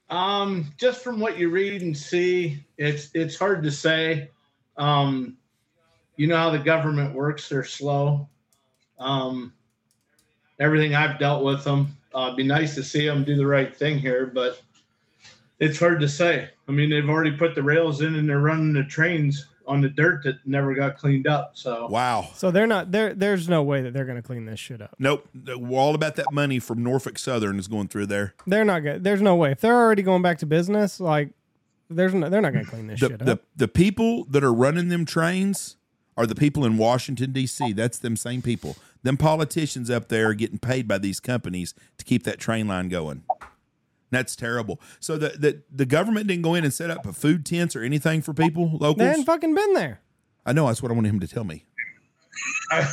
[0.10, 4.30] Um, just from what you read and see, it's it's hard to say.
[4.78, 5.38] Um,
[6.16, 8.30] you know how the government works; they're slow.
[9.00, 9.54] Um,
[10.60, 13.76] everything I've dealt with them, uh, it'd be nice to see them do the right
[13.76, 14.62] thing here, but
[15.60, 16.50] it's hard to say.
[16.68, 19.90] I mean, they've already put the rails in and they're running the trains on the
[19.90, 21.52] dirt that never got cleaned up.
[21.56, 22.30] So Wow.
[22.36, 23.14] So they're not there.
[23.14, 24.96] There's no way that they're going to clean this shit up.
[25.00, 25.28] Nope.
[25.34, 28.34] We're all about that money from Norfolk Southern is going through there.
[28.46, 29.04] They're not good.
[29.04, 29.52] There's no way.
[29.52, 31.30] If they're already going back to business, like
[31.90, 33.42] there's no, they're not going to clean this The, shit the, up.
[33.56, 35.78] the people that are running them trains
[36.18, 37.74] are the people in Washington, D.C.
[37.74, 38.78] That's them same people.
[39.04, 42.90] Them politicians up there are getting paid by these companies to keep that train line
[42.90, 43.24] going.
[44.16, 44.80] That's terrible.
[45.00, 47.84] So the, the, the government didn't go in and set up a food tents or
[47.84, 49.08] anything for people, They locals?
[49.08, 50.00] hadn't fucking been there.
[50.46, 50.68] I know.
[50.68, 51.66] That's what I wanted him to tell me.
[52.72, 52.88] I,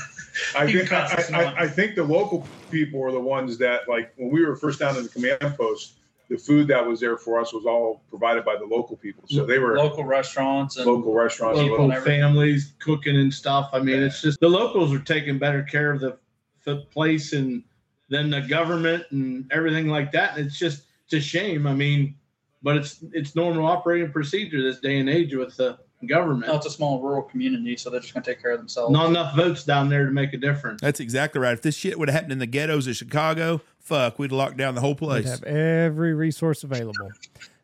[0.56, 1.62] I, think, I, I.
[1.62, 4.96] I think the local people are the ones that, like, when we were first down
[4.96, 5.94] in the command post,
[6.28, 9.24] the food that was there for us was all provided by the local people.
[9.28, 11.60] So they were Local restaurants and local restaurants.
[11.60, 13.68] People local families cooking and stuff.
[13.72, 16.16] I mean, it's just the locals are taking better care of the,
[16.64, 17.62] the place and
[18.08, 20.36] than the government and everything like that.
[20.36, 21.66] And it's just it's a shame.
[21.66, 22.16] I mean,
[22.62, 26.46] but it's it's normal operating procedure this day and age with the government.
[26.46, 28.92] no, it's a small rural community, so they're just going to take care of themselves.
[28.92, 30.80] Not enough votes down there to make a difference.
[30.80, 31.52] That's exactly right.
[31.52, 34.74] If this shit would have happened in the ghettos of Chicago, fuck, we'd lock down
[34.74, 35.28] the whole They'd place.
[35.28, 37.10] have every resource available.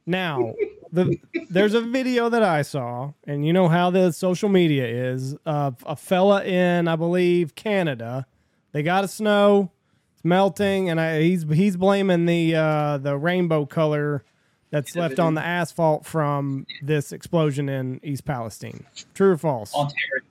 [0.07, 0.55] Now,
[0.93, 1.19] the
[1.51, 5.35] there's a video that I saw, and you know how the social media is.
[5.45, 8.27] Of a fella in, I believe, Canada.
[8.73, 9.78] They got a snow, it's
[10.29, 14.25] melting, and I, he's he's blaming the uh, the rainbow color
[14.71, 18.87] that's left on the asphalt from this explosion in East Palestine.
[19.15, 19.75] True or false?
[19.75, 20.25] Ontario.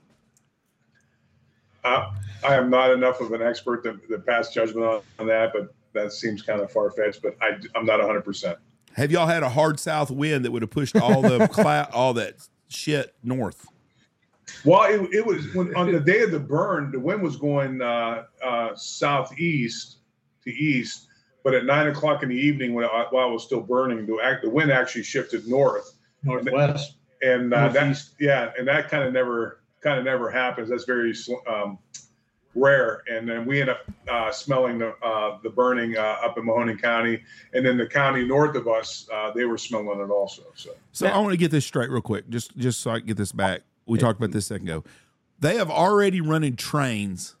[1.84, 2.10] Uh,
[2.46, 5.74] I am not enough of an expert to, to pass judgment on, on that, but
[5.92, 7.22] that seems kind of far fetched.
[7.22, 8.22] But I, I'm not 100.
[8.22, 8.58] percent
[8.94, 12.14] Have y'all had a hard south wind that would have pushed all the cloud, all
[12.14, 12.34] that
[12.68, 13.66] shit north?
[14.64, 17.80] Well, it, it was when, on the day of the burn, the wind was going
[17.82, 19.98] uh, uh, southeast
[20.44, 21.06] to east,
[21.44, 24.18] but at nine o'clock in the evening, when I, while it was still burning, the,
[24.22, 26.94] act, the wind actually shifted north, Northwest.
[27.22, 30.70] and uh, that yeah, and that kind of never kind of never happens.
[30.70, 31.14] That's very
[31.46, 31.78] um,
[32.54, 33.02] rare.
[33.10, 36.80] And then we end up uh, smelling the uh, the burning uh, up in Mahoning
[36.80, 40.42] County, and then the county north of us, uh, they were smelling it also.
[40.54, 43.06] So So I want to get this straight real quick, just just so I can
[43.06, 43.62] get this back.
[43.88, 44.84] We talked about this a second ago.
[45.40, 47.36] They have already running trains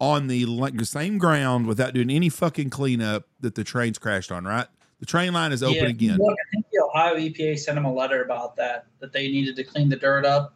[0.00, 4.32] on the like the same ground without doing any fucking cleanup that the trains crashed
[4.32, 4.44] on.
[4.44, 4.66] Right?
[5.02, 6.18] The train line is open Yeah, again.
[6.18, 9.56] Look, I think the Ohio EPA sent them a letter about that, that they needed
[9.56, 10.54] to clean the dirt up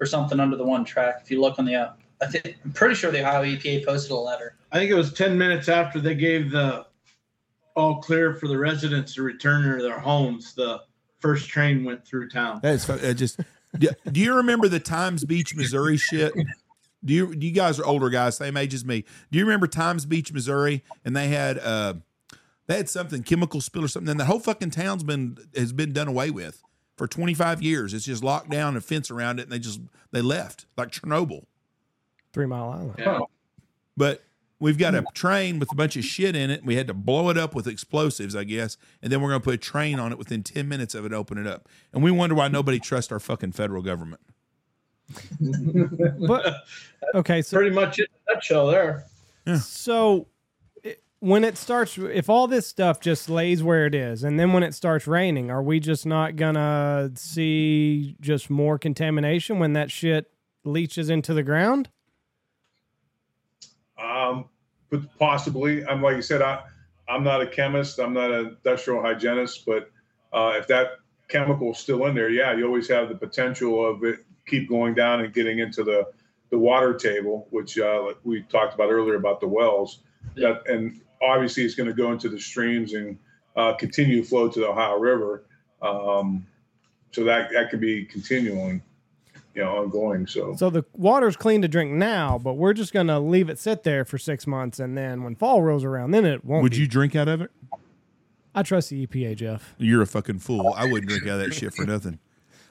[0.00, 1.20] or something under the one track.
[1.22, 4.10] If you look on the, uh, I think, I'm pretty sure the Ohio EPA posted
[4.10, 4.56] a letter.
[4.72, 6.86] I think it was 10 minutes after they gave the
[7.76, 10.54] all clear for the residents to return to their homes.
[10.54, 10.82] The
[11.20, 12.58] first train went through town.
[12.64, 13.40] That is just.
[13.78, 16.32] Do, do you remember the Times Beach, Missouri shit?
[17.04, 19.04] Do you do you guys are older guys, same age as me?
[19.30, 20.82] Do you remember Times Beach, Missouri?
[21.04, 21.94] And they had uh
[22.66, 24.10] they had something chemical spill or something.
[24.10, 26.62] And the whole fucking town's been has been done away with
[26.96, 27.94] for 25 years.
[27.94, 31.44] It's just locked down and fence around it, and they just they left like Chernobyl.
[32.32, 32.94] Three Mile Island.
[32.98, 33.20] Yeah.
[33.96, 34.24] but
[34.58, 36.64] we've got a train with a bunch of shit in it.
[36.64, 39.44] We had to blow it up with explosives, I guess, and then we're going to
[39.44, 41.68] put a train on it within ten minutes of it opening up.
[41.92, 44.20] And we wonder why nobody trusts our fucking federal government.
[46.26, 46.56] But
[47.14, 49.04] okay, so Pretty much in a nutshell there.
[49.60, 50.26] So
[50.82, 54.52] it- when it starts, if all this stuff just lays where it is, and then
[54.52, 59.90] when it starts raining, are we just not gonna see just more contamination when that
[59.90, 60.30] shit
[60.64, 61.88] leaches into the ground?
[64.02, 64.46] Um,
[64.90, 66.62] but possibly, I'm like you said, I,
[67.08, 69.90] I'm not a chemist, I'm not an industrial hygienist, but
[70.32, 74.20] uh, if that chemical's still in there, yeah, you always have the potential of it
[74.46, 76.06] keep going down and getting into the
[76.50, 80.00] the water table, which uh, like we talked about earlier about the wells.
[80.36, 83.18] That and obviously it's going to go into the streams and
[83.56, 85.46] uh, continue to flow to the Ohio River.
[85.82, 86.46] Um,
[87.12, 88.82] so that that could be continuing,
[89.56, 90.26] you know, ongoing.
[90.26, 93.82] So So the water's clean to drink now, but we're just gonna leave it sit
[93.82, 96.62] there for six months, and then when fall rolls around, then it won't.
[96.62, 96.78] Would be.
[96.78, 97.50] you drink out of it?
[98.54, 99.74] I trust the EPA, Jeff.
[99.78, 100.74] You're a fucking fool.
[100.76, 102.18] I wouldn't drink out of that shit for nothing.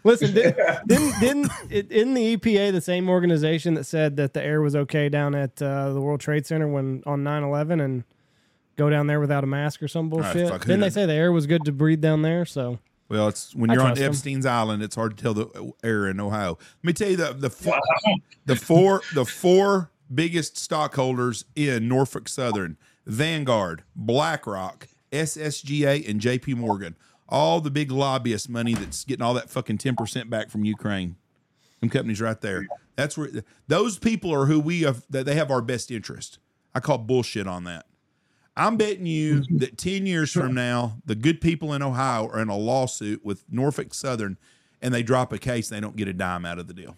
[0.04, 4.44] Listen, did, didn't didn't it, isn't the EPA the same organization that said that the
[4.44, 8.04] air was okay down at uh, the World Trade Center when on 9-11 and
[8.76, 10.50] go down there without a mask or some bullshit?
[10.50, 12.46] fuck, who didn't they say the air was good to breathe down there?
[12.46, 14.12] So Well, it's when you're on trust 'em.
[14.12, 16.58] Epstein's Island, it's hard to tell the air in Ohio.
[16.60, 17.80] Let me tell you the the four,
[18.46, 26.56] the four the four biggest stockholders in Norfolk Southern: Vanguard, BlackRock, SSGA, and J.P.
[26.56, 26.96] Morgan.
[27.30, 31.16] All the big lobbyist money that's getting all that fucking ten percent back from Ukraine.
[31.82, 32.68] Them companies right there.
[32.96, 33.30] That's where
[33.68, 35.06] those people are who we have.
[35.10, 36.40] That they have our best interest.
[36.74, 37.86] I call bullshit on that.
[38.58, 42.48] I'm betting you that 10 years from now, the good people in Ohio are in
[42.48, 44.38] a lawsuit with Norfolk Southern
[44.82, 46.96] and they drop a case, they don't get a dime out of the deal.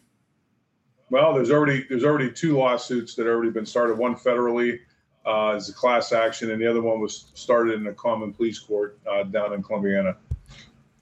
[1.09, 3.97] Well, there's already there's already two lawsuits that have already been started.
[3.97, 4.79] One federally
[5.25, 8.59] uh, is a class action, and the other one was started in a common pleas
[8.59, 10.17] court uh, down in Columbiana.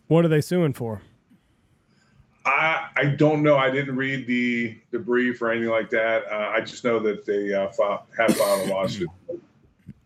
[0.07, 1.01] what are they suing for?
[2.45, 3.57] I I don't know.
[3.57, 6.31] I didn't read the the brief or anything like that.
[6.31, 9.09] Uh, I just know that they uh, file, have filed a lawsuit.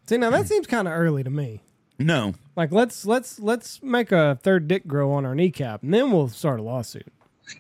[0.09, 1.61] See, now that seems kind of early to me.
[1.99, 2.33] No.
[2.55, 6.29] Like let's let's let's make a third dick grow on our kneecap, and then we'll
[6.29, 7.05] start a lawsuit.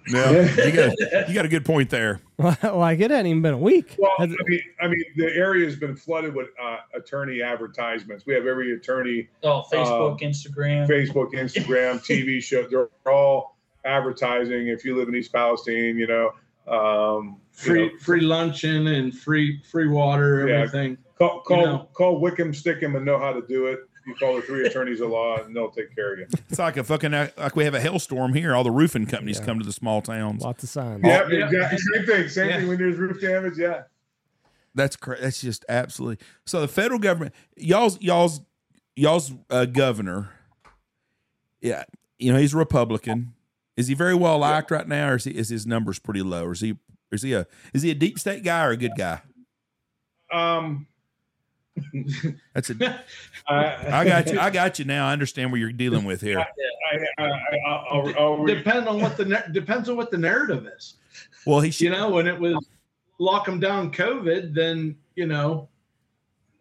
[0.07, 0.31] No.
[0.31, 2.21] you, got, you got a good point there.
[2.39, 3.95] like it hadn't even been a week.
[3.99, 7.43] Well, I Has it- mean, I mean, the area has been flooded with uh, attorney
[7.43, 8.25] advertisements.
[8.25, 10.87] We have every attorney Oh, Facebook, Instagram.
[10.87, 12.63] Facebook, Instagram, TV show.
[12.67, 14.69] They're all advertising.
[14.69, 16.31] If you live in East Palestine, you know,
[16.73, 20.55] um, you Free know, free luncheon and free free water, Yeah.
[20.61, 20.97] everything.
[21.19, 21.89] Call call, you know.
[21.93, 23.79] call Wickham, Stickham, and know how to do it.
[24.07, 26.25] You call the three attorneys of law, and they'll take care of you.
[26.49, 28.55] It's like a fucking, like we have a hailstorm here.
[28.55, 29.45] All the roofing companies Yeah.
[29.45, 30.41] come to the small towns.
[30.41, 31.01] Lots of signs.
[31.03, 31.45] Yeah, yeah.
[31.45, 31.77] exactly.
[31.77, 32.29] Same thing.
[32.29, 32.57] Same Yeah.
[32.59, 33.57] thing when there's roof damage.
[33.57, 33.83] Yeah.
[34.73, 36.25] That's cra- that's just absolutely.
[36.45, 38.41] So the federal government, y'all's y'all's
[38.95, 40.29] y'all's uh, governor,
[41.61, 41.83] yeah,
[42.17, 43.33] you know he's a Republican.
[43.75, 46.45] Is he very well liked right now, or is he is his numbers pretty low?
[46.45, 46.77] Or is he
[47.11, 49.21] is he a is he a deep state guy or a good guy?
[50.31, 50.87] Um,
[52.53, 53.03] That's a.
[53.47, 54.39] I, I got you.
[54.39, 55.07] I got you now.
[55.07, 56.39] I understand what you're dealing with here.
[56.39, 56.45] I,
[57.17, 58.45] I, I, I'll, I'll.
[58.45, 60.95] Depend on what the depends on what the narrative is.
[61.45, 61.85] Well, he should.
[61.85, 62.55] You know, when it was
[63.19, 65.69] lock them down COVID, then you know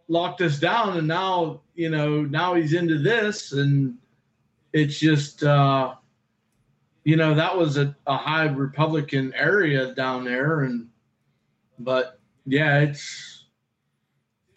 [0.09, 3.97] locked us down, and now you know now he's into this, and
[4.73, 5.95] it's just uh,
[7.05, 10.89] you know that was a, a high Republican area down there, and
[11.79, 13.38] but yeah, it's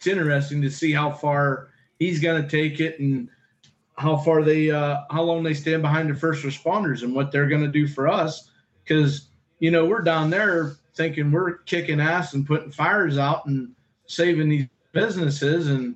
[0.01, 1.67] it's interesting to see how far
[1.99, 3.29] he's going to take it and
[3.99, 7.47] how far they uh, how long they stand behind the first responders and what they're
[7.47, 8.49] going to do for us.
[8.83, 9.27] Because
[9.59, 13.75] you know we're down there thinking we're kicking ass and putting fires out and
[14.07, 15.67] saving these businesses.
[15.67, 15.95] And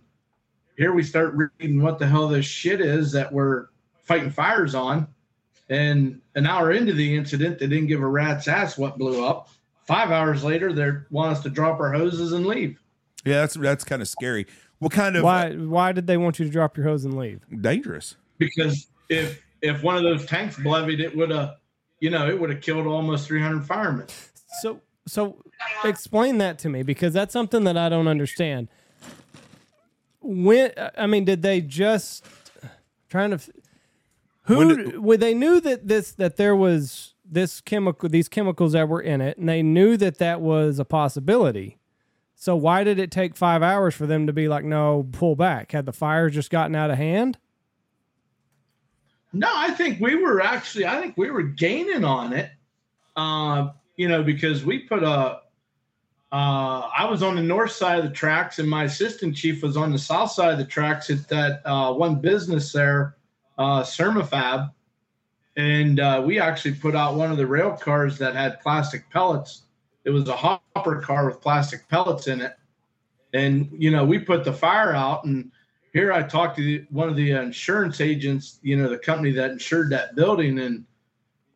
[0.78, 3.70] here we start reading what the hell this shit is that we're
[4.04, 5.08] fighting fires on.
[5.68, 9.50] And an hour into the incident they didn't give a rat's ass what blew up.
[9.88, 12.78] Five hours later they want us to drop our hoses and leave
[13.26, 14.46] Yeah, that's that's kind of scary.
[14.80, 17.42] What kind of Why why did they want you to drop your hose and leave?
[17.62, 18.16] dangerous?
[18.38, 21.56] because if if one of those tanks blevied it would have
[22.02, 24.06] you know it would have killed almost 300 firemen
[24.62, 25.38] So so
[25.86, 28.68] explain that to me because that's something that I don't understand.
[30.22, 32.26] When I mean, did they just
[33.10, 33.40] trying to
[34.44, 38.74] who When did- well, they knew that this that there was this chemical these chemicals
[38.74, 41.78] that were in it and they knew that that was a possibility.
[42.46, 45.72] So why did it take 5 hours for them to be like no, pull back?
[45.72, 47.40] Had the fires just gotten out of hand?
[49.34, 50.86] No, I think we were actually.
[50.86, 52.52] I think we were gaining on it.
[53.16, 55.40] Uh, you know, because we put a
[56.32, 59.76] uh, I was on the north side of the tracks, and my assistant chief was
[59.76, 63.16] on the south side of the tracks at that uh, one business there,
[63.58, 64.72] uh, Sermafab.
[65.58, 69.64] And uh, we actually put out one of the rail cars that had plastic pellets.
[70.06, 72.56] It was a hopper car with plastic pellets in it.
[73.34, 75.26] And, you know, we put the fire out.
[75.26, 75.52] And
[75.94, 79.52] here I talked to the, one of the insurance agents, you know, the company that
[79.52, 80.60] insured that building.
[80.60, 80.86] And,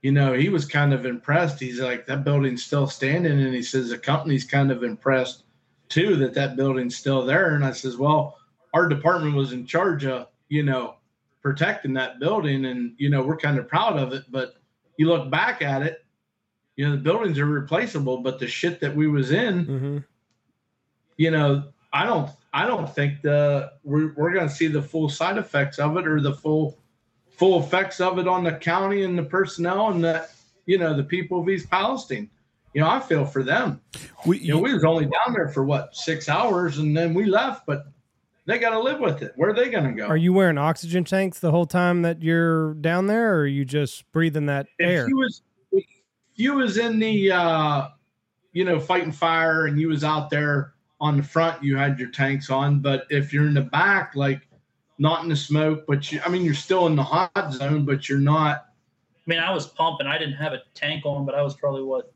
[0.02, 1.60] you know, he was kind of impressed.
[1.60, 3.40] He's like, that building's still standing.
[3.40, 5.44] And he says, the company's kind of impressed
[5.88, 7.56] too that that building's still there.
[7.56, 8.38] And I says, well,
[8.74, 10.96] our department was in charge of, you know,
[11.42, 12.66] protecting that building.
[12.66, 14.24] And, you know, we're kind of proud of it.
[14.30, 14.56] But
[14.98, 16.04] you look back at it,
[16.80, 19.98] you know, the buildings are replaceable, but the shit that we was in, hmm
[21.18, 25.10] you know, I don't, I don't think the we're, we're going to see the full
[25.10, 26.78] side effects of it or the full,
[27.32, 30.26] full effects of it on the county and the personnel and the,
[30.66, 32.30] you know, the people of East Palestine.
[32.74, 33.82] You know, I feel for them.
[34.26, 37.26] We, You know, we was only down there for what six hours and then we
[37.26, 37.88] left, but
[38.46, 39.34] they got to live with it.
[39.36, 40.08] Where are they going to go?
[40.08, 43.66] Are you wearing oxygen tanks the whole time that you're down there, or are you
[43.66, 45.04] just breathing that air?
[45.04, 45.42] If if
[46.40, 47.88] you was in the uh,
[48.54, 52.10] you know fighting fire and you was out there on the front, you had your
[52.10, 52.80] tanks on.
[52.80, 54.48] But if you're in the back, like
[54.98, 58.10] not in the smoke, but you, I mean, you're still in the hot zone, but
[58.10, 58.66] you're not.
[59.16, 60.08] I mean, I was pumping.
[60.08, 62.12] I didn't have a tank on, but I was probably what,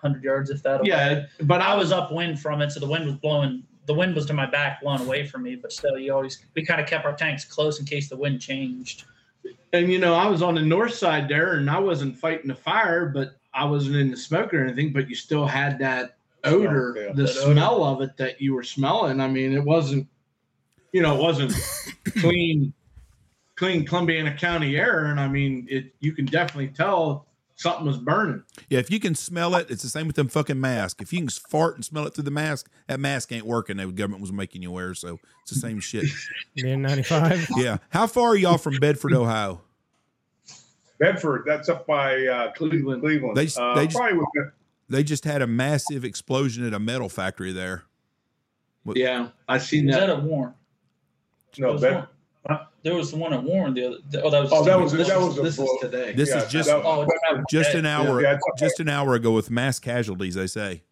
[0.00, 0.84] 100 yards if that.
[0.84, 3.62] Yeah, but I was upwind from it, so the wind was blowing.
[3.86, 5.56] The wind was to my back, blowing away from me.
[5.56, 8.40] But still, you always we kind of kept our tanks close in case the wind
[8.40, 9.04] changed.
[9.72, 12.54] And you know, I was on the north side there, and I wasn't fighting the
[12.54, 14.92] fire, but I wasn't in the smoke or anything.
[14.92, 17.12] But you still had that odor, yeah.
[17.14, 17.52] the That odor.
[17.52, 19.20] smell of it that you were smelling.
[19.20, 20.06] I mean, it wasn't,
[20.92, 21.54] you know, it wasn't
[22.18, 22.72] clean,
[23.56, 25.94] clean Columbiana County air, and I mean, it.
[26.00, 27.26] You can definitely tell
[27.62, 28.42] something was burning.
[28.68, 31.00] Yeah, if you can smell it, it's the same with them fucking masks.
[31.02, 33.76] If you can fart and smell it through the mask, that mask ain't working.
[33.78, 36.04] The government was making you wear, so it's the same shit.
[36.56, 37.48] In '95.
[37.56, 37.78] Yeah.
[37.90, 39.60] How far are y'all from Bedford, Ohio?
[40.98, 43.02] Bedford, that's up by uh, Cleveland.
[43.02, 43.36] Cleveland.
[43.36, 44.24] They just- uh, they just- probably
[44.88, 47.84] They just had a massive explosion at a metal factory there.
[48.94, 50.06] Yeah, I seen Was that.
[50.08, 50.54] that a Warren?
[51.58, 52.08] no, There was Bed- one-
[52.82, 53.74] There was one at Warren.
[53.74, 53.96] The other.
[54.10, 54.52] The, oh, that was.
[54.52, 56.12] Oh, that was this that is, was a this is today.
[56.12, 57.06] This yeah, is just that- Oh,
[57.48, 60.82] just an hour yeah, it's up just an hour ago with mass casualties, they say.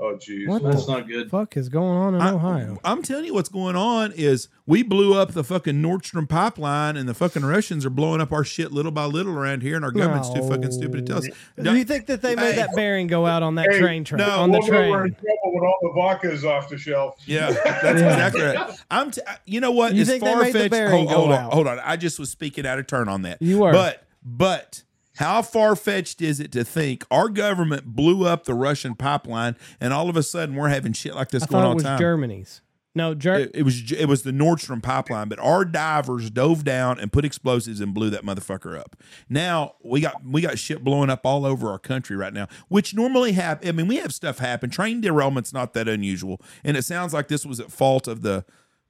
[0.00, 0.48] Oh, geez.
[0.48, 1.30] What That's not good.
[1.30, 2.78] fuck is going on in I- Ohio?
[2.84, 6.96] I'm telling you what's going on is we blew up the fucking Nord Stream pipeline
[6.96, 9.84] and the fucking Russians are blowing up our shit little by little around here and
[9.84, 11.28] our government's too fucking stupid to tell us.
[11.62, 12.56] Do you think that they made Hey.
[12.56, 15.12] that bearing go out on that Hey, train train no, on the We'll we're in
[15.12, 15.14] train?
[15.14, 17.14] trouble when all the vodka is off the shelf.
[17.26, 18.70] Yeah, that's exactly right.
[18.90, 19.12] I'm.
[19.12, 19.94] T- you know what?
[19.94, 21.52] You As think they far made the bearing Hold, go hold on, out?
[21.52, 21.78] hold on.
[21.78, 23.40] I just was speaking out of turn on that.
[23.40, 23.72] You were.
[23.72, 24.82] But but
[25.16, 29.92] how far fetched is it to think our government blew up the Russian pipeline and
[29.92, 31.98] all of a sudden we're having shit like this I going on it was time?
[31.98, 32.60] Germany's.
[32.96, 36.62] No, Ger- It, it was it was the Nord Stream pipeline, but our divers dove
[36.62, 38.94] down and put explosives and blew that motherfucker up.
[39.28, 42.94] Now we got we got shit blowing up all over our country right now, which
[42.94, 43.68] normally happen.
[43.68, 44.70] I mean, we have stuff happen.
[44.70, 48.44] Train derailment's not that unusual, and it sounds like this was at fault of the,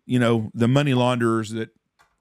[0.04, 1.70] you know, the money launderers that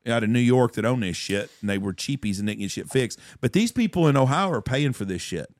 [0.07, 2.71] out of New York that own this shit, and they were cheapies and didn't get
[2.71, 3.19] shit fixed.
[3.41, 5.53] But these people in Ohio are paying for this shit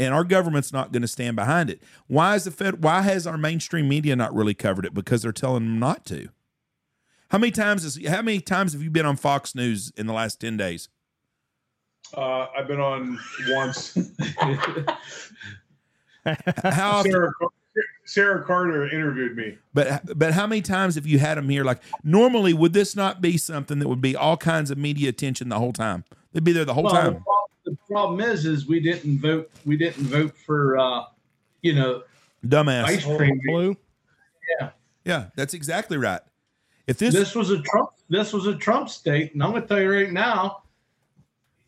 [0.00, 1.82] and our government's not going to stand behind it.
[2.06, 2.82] Why is the Fed?
[2.82, 4.94] Why has our mainstream media not really covered it?
[4.94, 6.28] Because they're telling them not to.
[7.30, 10.12] How many times is how many times have you been on Fox News in the
[10.12, 10.88] last ten days?
[12.16, 13.18] Uh, I've been on
[13.50, 13.96] once.
[16.64, 17.32] How often, Sarah,
[18.04, 19.56] Sarah Carter interviewed me.
[19.74, 21.64] but but how many times have you had them here?
[21.64, 25.48] Like normally, would this not be something that would be all kinds of media attention
[25.48, 26.04] the whole time?
[26.32, 27.12] They'd be there the whole Well, the, time.
[27.22, 29.50] problem, the problem is, is we didn't vote.
[29.64, 31.02] We didn't vote for, uh,
[31.62, 32.02] you know,
[32.46, 32.84] Dumbass.
[32.84, 33.40] ice cream.
[33.46, 33.76] blue.
[34.60, 34.70] Yeah,
[35.04, 36.20] Yeah, that's exactly right.
[36.86, 37.90] If this, This was a Trump.
[38.08, 40.62] This was a Trump state, and I'm going to tell you right now,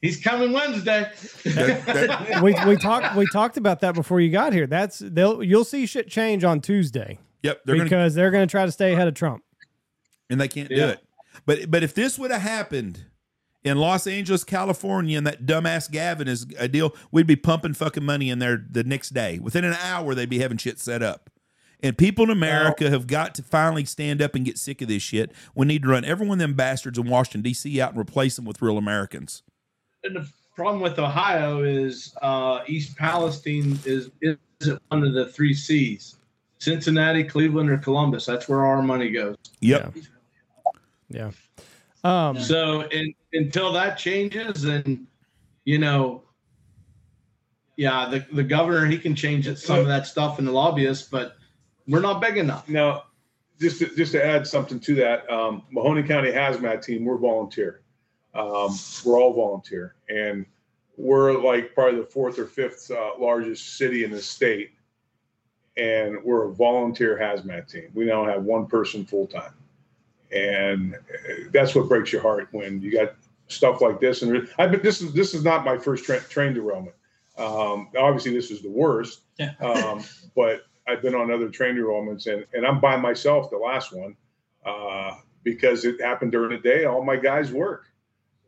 [0.03, 1.11] he's coming Wednesday.
[1.45, 4.67] that- that- we we talked we talked about that before you got here.
[4.67, 8.51] That's they'll you'll see shit change on Tuesday yep, they're gonna because they're going to
[8.51, 9.43] try to stay ahead of Trump.
[10.31, 11.01] and they can't do it.
[11.47, 13.07] But but if this would have happened
[13.65, 18.05] in Los Angeles, California, and that dumbass Gavin is a deal, we'd be pumping fucking
[18.05, 19.39] money in there the next day.
[19.39, 21.31] Within an hour, they'd be having shit set up.
[21.85, 25.03] And people in America have got to finally stand up and get sick of this
[25.03, 25.33] shit.
[25.55, 27.81] We need to run every one of them bastards in Washington D.C.
[27.81, 29.43] out and replace them with real Americans.
[30.05, 35.55] And the problem with Ohio is uh, East Palestine is isn't one of the three
[35.55, 36.17] C's:
[36.59, 38.27] Cincinnati, Cleveland, or Columbus.
[38.27, 39.37] That's where our money goes.
[39.61, 39.95] Yep.
[41.09, 41.31] Yeah.
[42.05, 45.07] Um, So in, until that changes, and
[45.65, 46.25] you know,
[47.77, 51.09] yeah, the the governor he can change it, some of that stuff and the lobbyists,
[51.09, 51.37] but
[51.87, 52.69] we're not big enough.
[52.69, 53.05] Now,
[53.61, 57.82] just to, just to add something to that, um, Mahoning County Hazmat Team, we're volunteer.
[58.35, 60.47] Um, we're all volunteer, and
[60.97, 64.73] we're like probably the fourth or fifth uh, largest city in the state,
[65.77, 67.91] and we're a volunteer hazmat team.
[67.95, 69.55] We now have one person full time,
[70.31, 73.15] and uh, that's what breaks your heart when you got
[73.49, 74.23] stuff like this.
[74.23, 76.95] And I've been this is this is not my first tra- train derailment.
[77.39, 79.21] Um, obviously, this is the worst.
[79.39, 79.53] Yeah.
[79.61, 80.03] um,
[80.35, 83.51] but I've been on other train derailments, and and I'm by myself.
[83.51, 84.17] The last one,
[84.65, 86.85] uh, because it happened during the day.
[86.85, 87.87] All my guys work.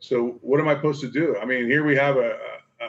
[0.05, 1.37] So what am I supposed to do?
[1.41, 2.33] I mean, here we have a,
[2.81, 2.89] a, a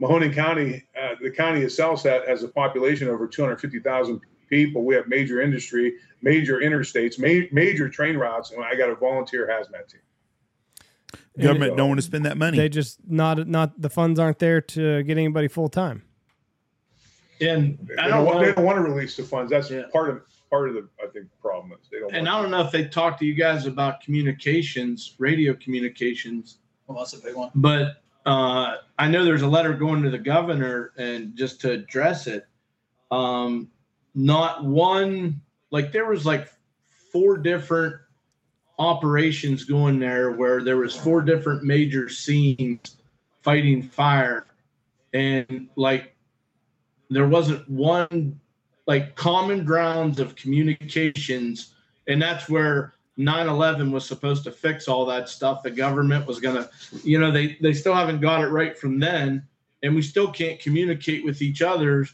[0.00, 0.84] Mahoning County.
[1.00, 4.82] Uh, the county itself has a population of over 250,000 people.
[4.84, 9.46] We have major industry, major interstates, ma- major train routes, and I got a volunteer
[9.46, 10.00] hazmat team.
[11.38, 12.56] Government And- don't want to spend that money.
[12.56, 16.02] They just not not the funds aren't there to get anybody full time.
[17.42, 19.50] And They I don't, don't want, they don't want to release the funds.
[19.50, 19.82] That's Yeah.
[19.92, 22.14] part of part of the I think problem is they don't.
[22.14, 26.98] and I don't know if they talked to you guys about communications, radio communications, Well,
[26.98, 27.50] that's a big one.
[27.54, 32.26] but uh, I know there's a letter going to the governor, and just to address
[32.26, 32.46] it,
[33.10, 33.70] um,
[34.14, 35.40] not one
[35.70, 36.48] like there was like
[37.12, 37.96] four different
[38.78, 42.96] operations going there where there was four different major scenes
[43.42, 44.46] fighting fire,
[45.12, 46.14] and like
[47.10, 48.40] there wasn't one
[48.86, 51.74] like common grounds of communications,
[52.06, 55.62] and that's where 9/11 was supposed to fix all that stuff.
[55.62, 56.70] The government was gonna
[57.02, 59.46] you know they they still haven't got it right from then
[59.82, 62.06] and we still can't communicate with each other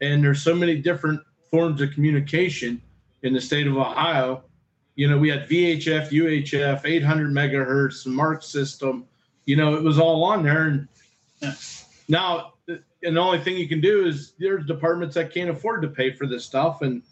[0.00, 1.20] and there's so many different
[1.50, 2.80] forms of communication
[3.22, 4.42] in the state of ohio
[4.94, 9.04] you know we had vhf uhf 800 megahertz MARCS system
[9.44, 10.88] you know it was all on there and
[12.08, 12.54] now
[13.02, 16.12] and the only thing you can do is there's departments that can't afford to pay
[16.12, 17.02] for this stuff and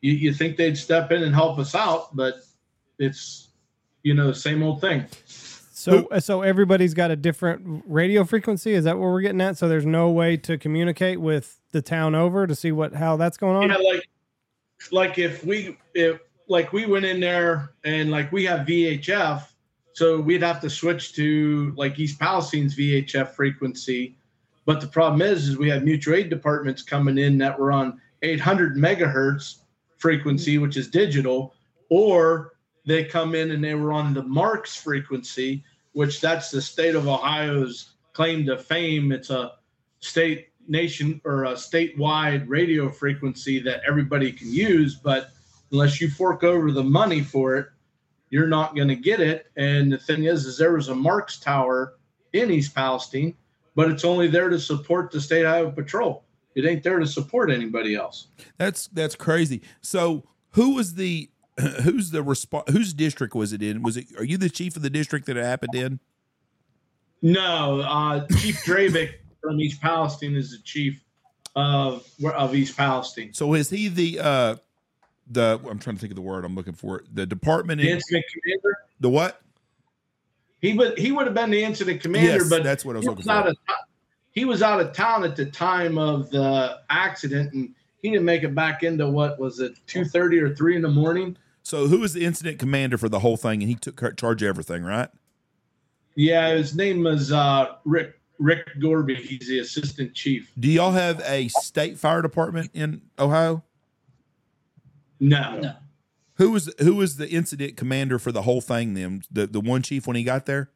[0.00, 2.34] you, you think they'd step in and help us out but
[2.98, 3.48] it's
[4.02, 5.04] you know the same old thing
[5.78, 8.72] So so everybody's got a different radio frequency.
[8.72, 9.56] Is that what we're getting at?
[9.56, 13.36] So there's no way to communicate with the town over to see what how that's
[13.36, 13.68] going on.
[13.70, 14.08] Yeah, like
[14.90, 19.46] like if we if like we went in there and like we have VHF,
[19.92, 24.16] so we'd have to switch to like East Palestine's VHF frequency.
[24.68, 27.98] But the problem is, is we have mutual aid departments coming in that were on
[28.20, 29.60] 800 megahertz
[29.96, 31.54] frequency, which is digital,
[31.88, 32.52] or
[32.84, 37.08] they come in and they were on the MARCS frequency, which that's the state of
[37.08, 39.10] Ohio's claim to fame.
[39.10, 39.52] It's a
[40.00, 45.30] state nation or a statewide radio frequency that everybody can use, but
[45.72, 47.68] unless you fork over the money for it,
[48.28, 49.46] you're not going to get it.
[49.56, 51.94] And the thing is, is there was a MARCS Tower
[52.34, 53.34] in East Palestine,
[53.78, 56.24] but it's only there to support the state highway patrol.
[56.56, 58.26] It ain't there to support anybody else.
[58.56, 59.62] That's that's crazy.
[59.82, 61.30] So who was the
[61.84, 63.84] who's the resp- whose district was it in?
[63.84, 66.00] Was it are you the chief of the district that it happened in?
[67.22, 71.00] No, uh, Chief Drabick from East Palestine is the chief
[71.54, 72.04] of
[72.34, 73.32] of East Palestine.
[73.32, 74.56] So is he the uh
[75.30, 77.04] the I'm trying to think of the word I'm looking for.
[77.14, 78.76] The department The in incident commander.
[78.98, 79.40] the what?
[80.60, 83.04] He would he would have been the incident commander, Yes, but that's what I was
[83.04, 83.50] he looking was out for.
[83.50, 83.56] of
[84.32, 88.42] he was out of town at the time of the accident, and he didn't make
[88.42, 91.36] it back into what was it two thirty or three in the morning.
[91.62, 94.48] So who was the incident commander for the whole thing and he took charge of
[94.48, 95.10] everything, right?
[96.14, 99.14] Yeah, his name was uh, Rick Rick Gorby.
[99.16, 100.50] He's the assistant chief.
[100.58, 103.62] Do y'all have a state fire department in Ohio?
[105.20, 105.74] No, No.
[106.38, 109.22] Who was who was the incident commander for the whole thing then?
[109.30, 110.70] The the one chief when he got there?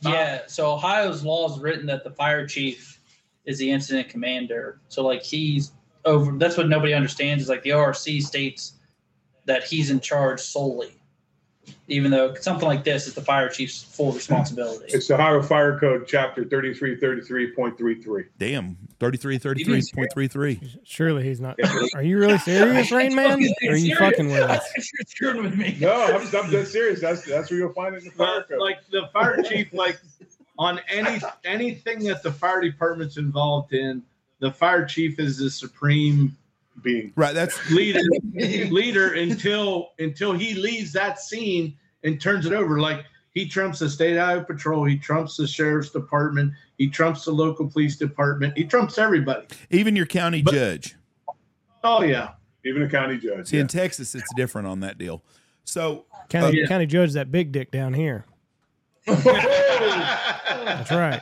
[0.00, 0.42] Yeah.
[0.46, 2.98] So Ohio's law is written that the fire chief
[3.44, 4.80] is the incident commander.
[4.88, 5.72] So like he's
[6.06, 6.32] over.
[6.32, 8.74] That's what nobody understands is like the ORC states
[9.44, 10.96] that he's in charge solely,
[11.88, 14.86] even though something like this is the fire chief's full responsibility.
[14.88, 18.26] It's the Ohio Fire Code, Chapter 3333.33.
[18.38, 20.78] Damn, 33 33.33.
[20.84, 21.58] Surely he's not.
[21.94, 23.42] Are you really serious, Rain Man?
[23.64, 24.64] Or are you fucking with us?
[24.76, 25.76] You're screwing with me.
[25.80, 27.00] No, I'm, I'm dead serious.
[27.00, 28.58] That's that's where you'll find it in the Fire Code.
[28.58, 30.00] like the fire chief, like
[30.58, 34.02] on any anything that the fire department's involved in,
[34.38, 36.36] the fire chief is the supreme
[36.82, 38.00] Being Right, that's leader
[38.34, 42.80] leader until until he leaves that scene and turns it over.
[42.80, 47.32] Like he trumps the state highway patrol, he trumps the sheriff's department, he trumps the
[47.32, 49.46] local police department, he trumps everybody.
[49.70, 50.96] even your county But- judge.
[51.82, 52.30] Oh yeah.
[52.64, 53.48] even a county judge.
[53.48, 53.62] See, yeah.
[53.62, 55.22] in Texas, it's different on that deal.
[55.64, 56.66] So, County Yeah.
[56.66, 58.24] county judge that big dick down here.
[59.06, 61.20] That's right.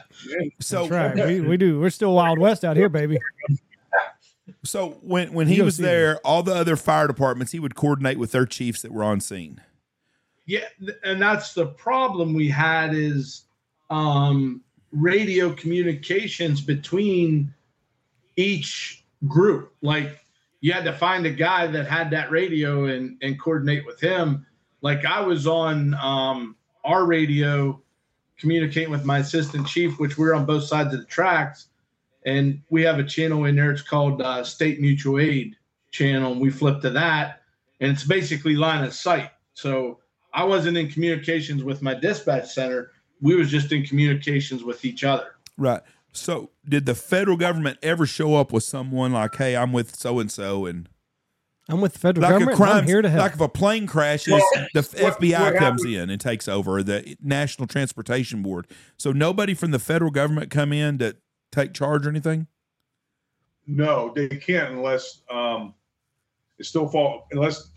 [0.60, 1.26] So That's right.
[1.28, 1.80] We, we do.
[1.80, 3.18] We're still Wild West out here, baby.
[4.64, 8.18] So when when he was see there, all the other fire departments, he would coordinate
[8.18, 9.60] with their chiefs that were on scene.
[10.46, 10.66] Yeah,
[11.04, 13.44] and that's the problem we had is
[13.90, 17.54] um, radio communications between
[18.36, 19.72] each group.
[19.82, 20.20] Like
[20.60, 24.46] you had to find a guy that had that radio and and coordinate with him.
[24.80, 27.80] Like I was on um, our radio
[28.38, 31.68] communicating with my assistant chief, which we're on both sides of the tracks,
[32.26, 33.70] and we have a channel in there.
[33.70, 35.56] It's called uh, State Mutual Aid
[35.90, 37.42] channel, and we flip to that,
[37.80, 39.30] and it's basically line of sight.
[39.54, 39.98] So
[40.32, 42.92] I wasn't in communications with my dispatch center.
[43.20, 45.36] We was just in communications with each other.
[45.58, 45.82] Right.
[46.12, 50.18] So did the federal government ever show up with someone like, "Hey, I'm with so
[50.18, 50.88] and so," and
[51.68, 52.58] I'm with the federal like a government.
[52.60, 53.22] and I'm crime, here to help.
[53.22, 54.42] like if a plane crashes, Well,
[54.74, 58.66] the what- FBI what comes in and takes over, the National Transportation Board.
[58.98, 61.16] So nobody from the federal government come in to
[61.52, 62.46] take charge or anything.
[63.66, 65.74] No, they can't unless um,
[66.58, 67.68] it still fall unless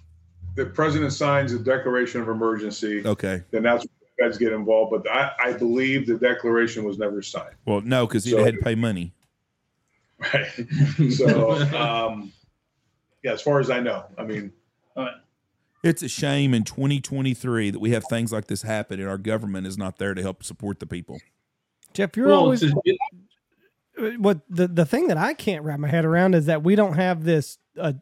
[0.56, 3.06] the president signs a declaration of emergency.
[3.06, 3.44] Okay.
[3.52, 4.92] Then that's when the feds get involved.
[5.04, 7.56] But I, I believe the declaration was never signed.
[7.66, 9.14] Well, no, because he So- had to pay money.
[10.18, 10.48] Right.
[11.12, 12.32] so um,
[13.22, 14.52] yeah, as far as I know, I mean,
[15.84, 19.68] It's a shame in 2023 that we have things like this happen and our government
[19.68, 21.20] is not there to help support the people.
[21.94, 22.74] Jeff, you're Well, always it's-
[24.18, 26.94] what the the thing that I can't wrap my head around is that we don't
[26.96, 27.96] have this a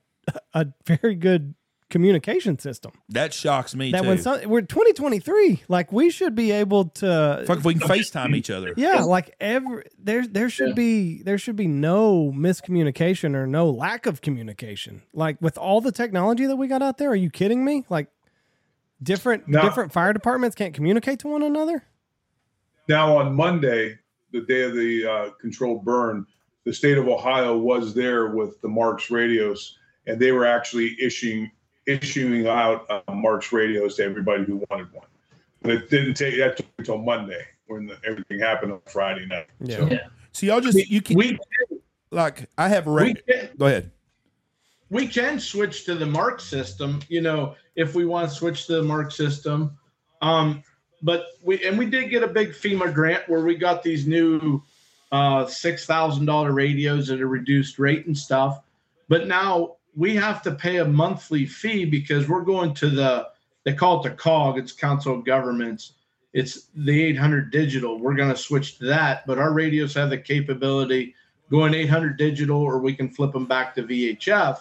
[0.54, 1.56] a very good
[1.90, 2.92] communication system.
[3.10, 4.08] That shocks me that too.
[4.08, 8.36] when some, we're 2023, like we should be able to Fuck if we can FaceTime
[8.36, 8.74] each other.
[8.78, 14.08] yeah, like every there there should be there should be no miscommunication or no lack
[14.08, 15.04] of communication.
[15.14, 17.86] Like with all the technology that we got out there, are you kidding me?
[17.90, 18.08] Like
[19.02, 19.62] different No.
[19.62, 21.84] different fire departments can't communicate to one another?
[22.90, 24.00] now on Monday,
[24.34, 26.26] the day of the uh, controlled burn,
[26.66, 29.78] the state of Ohio was there with the MARCS radios,
[30.08, 31.50] and they were actually issuing
[31.86, 35.08] issuing out uh, MARCS radios to everybody who wanted one.
[35.62, 39.48] But it didn't take that took until Monday when the, everything happened on Friday night.
[39.60, 39.78] Yeah.
[39.78, 40.08] So, Yeah.
[40.34, 41.38] So y'all just you can we
[42.12, 43.28] like I have a we rate.
[43.28, 43.92] can, Go ahead.
[44.90, 48.74] we can switch to the MARCS system you know if we want to switch to
[48.78, 49.78] the MARCS system
[50.22, 50.64] um
[51.04, 54.64] but we and we did get a big fema grant where we got these new
[55.12, 58.62] uh six thousand dollar radios at a reduced rate and stuff.
[59.10, 63.28] But now we have to pay a monthly fee because we're going to the
[63.66, 65.94] they call it the cog it's council of governments.
[66.32, 68.00] It's the 800 digital.
[68.00, 71.14] We're going to switch to that but our radios have the capability
[71.52, 74.58] going 800 digital or we can flip them back to vhf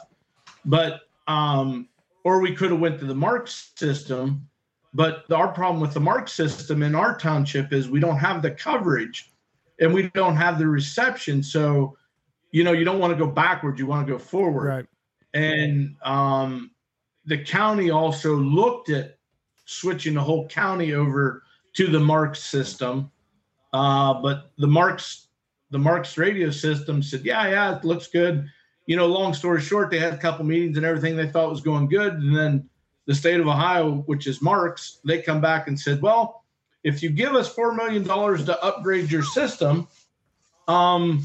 [0.65, 1.89] but um
[2.25, 4.47] or we could have went to the MARCS system
[4.95, 8.51] but our problem with the MARCS system in our township is we don't have the
[8.51, 9.33] coverage
[9.81, 11.97] and we don't have the reception so
[12.51, 14.87] you know you don't want to go backwards you want to go forward Right.
[15.35, 16.71] and um
[17.25, 19.19] the county also looked at
[19.65, 23.11] switching the whole county over to the MARCS system
[23.73, 25.29] uh but the MARCS
[25.71, 28.49] the MARCS radio system said yeah yeah it looks good
[28.87, 31.61] you know, long story short, they had a couple meetings and everything they thought was
[31.61, 32.15] going good.
[32.15, 32.69] And then
[33.07, 36.45] the state of Ohio, which is MARCS, they come back and said, well,
[36.85, 39.89] if you give us $4 million to upgrade your system,
[40.69, 41.25] um,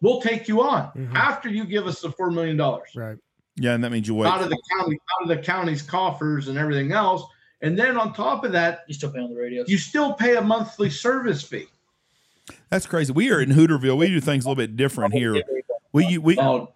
[0.00, 1.14] we'll take you on Mhm.
[1.14, 2.58] after you give us the $4 million
[2.96, 3.18] Right.
[3.56, 4.28] Yeah, and that means you wait.
[4.28, 7.22] out of the county, out of the county's coffers and everything else.
[7.60, 9.64] And then on top of that, You still pay on the radio.
[9.66, 11.66] you still pay a monthly service fee.
[12.70, 13.12] That's crazy.
[13.12, 13.96] We are in Hooterville.
[13.96, 15.42] We do things a little bit different here.
[15.92, 16.72] We we Oh,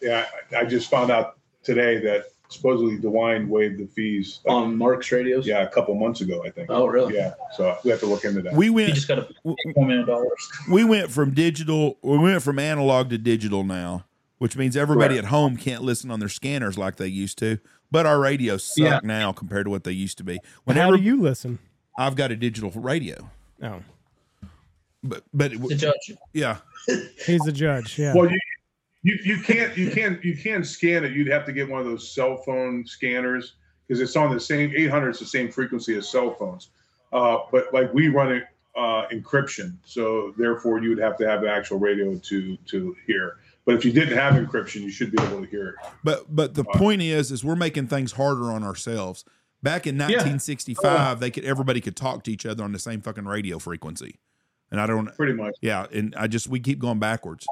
[0.00, 4.40] yeah, I, I just found out today that supposedly DeWine waived the fees.
[4.46, 5.46] uh, on MARCS radios?
[5.46, 6.68] yeah, a couple months ago, I think.
[6.70, 7.14] Oh, really?
[7.14, 8.52] Yeah, so we have to look into that.
[8.54, 10.50] we you went just got to four million dollars.
[10.70, 14.04] we went from digital we went from analog to digital now,
[14.38, 15.26] which means everybody Correct.
[15.26, 17.58] at home can't listen on their scanners like they used to.
[17.92, 19.00] But our radios suck Yeah.
[19.02, 20.34] now compared to what they used to be.
[20.36, 21.58] How Whenever do you listen?
[21.98, 23.30] I've got a digital radio,
[23.62, 23.80] Oh,
[25.02, 26.12] but but The judge.
[26.32, 26.58] yeah,
[27.26, 27.98] he's the judge.
[27.98, 28.14] Yeah.
[28.14, 28.38] Well, you,
[29.02, 31.12] you you can't you can't you can't scan it.
[31.12, 33.54] You'd have to get one of those cell phone scanners
[33.86, 35.10] because it's on the same 800.
[35.10, 36.70] It's the same frequency as cell phones.
[37.12, 38.44] Uh, but like we run it
[38.76, 43.38] uh, encryption, so therefore you would have to have an actual radio to to hear.
[43.64, 45.74] But if you didn't have encryption, you should be able to hear it.
[46.04, 49.24] But but the point is, is we're making things harder on ourselves.
[49.62, 53.26] Back in 1965, they could everybody could talk to each other on the same fucking
[53.26, 54.18] radio frequency,
[54.70, 55.14] and I don't.
[55.16, 55.54] Pretty much.
[55.60, 57.46] Yeah, and I just we keep going backwards.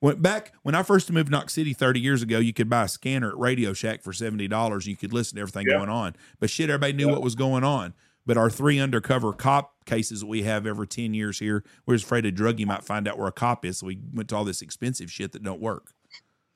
[0.00, 2.84] When back when I first moved to Knox City 30 years ago, you could buy
[2.84, 4.86] a scanner at Radio Shack for seventy dollars.
[4.86, 5.78] You could listen to everything Yeah.
[5.78, 7.12] going on, but shit, everybody knew Yeah.
[7.12, 7.94] what was going on.
[8.26, 12.06] But our three undercover cop cases that we have every 10 years here, we're just
[12.06, 13.78] afraid a druggie might find out where a cop is.
[13.78, 15.92] So we went to all this expensive shit that don't work.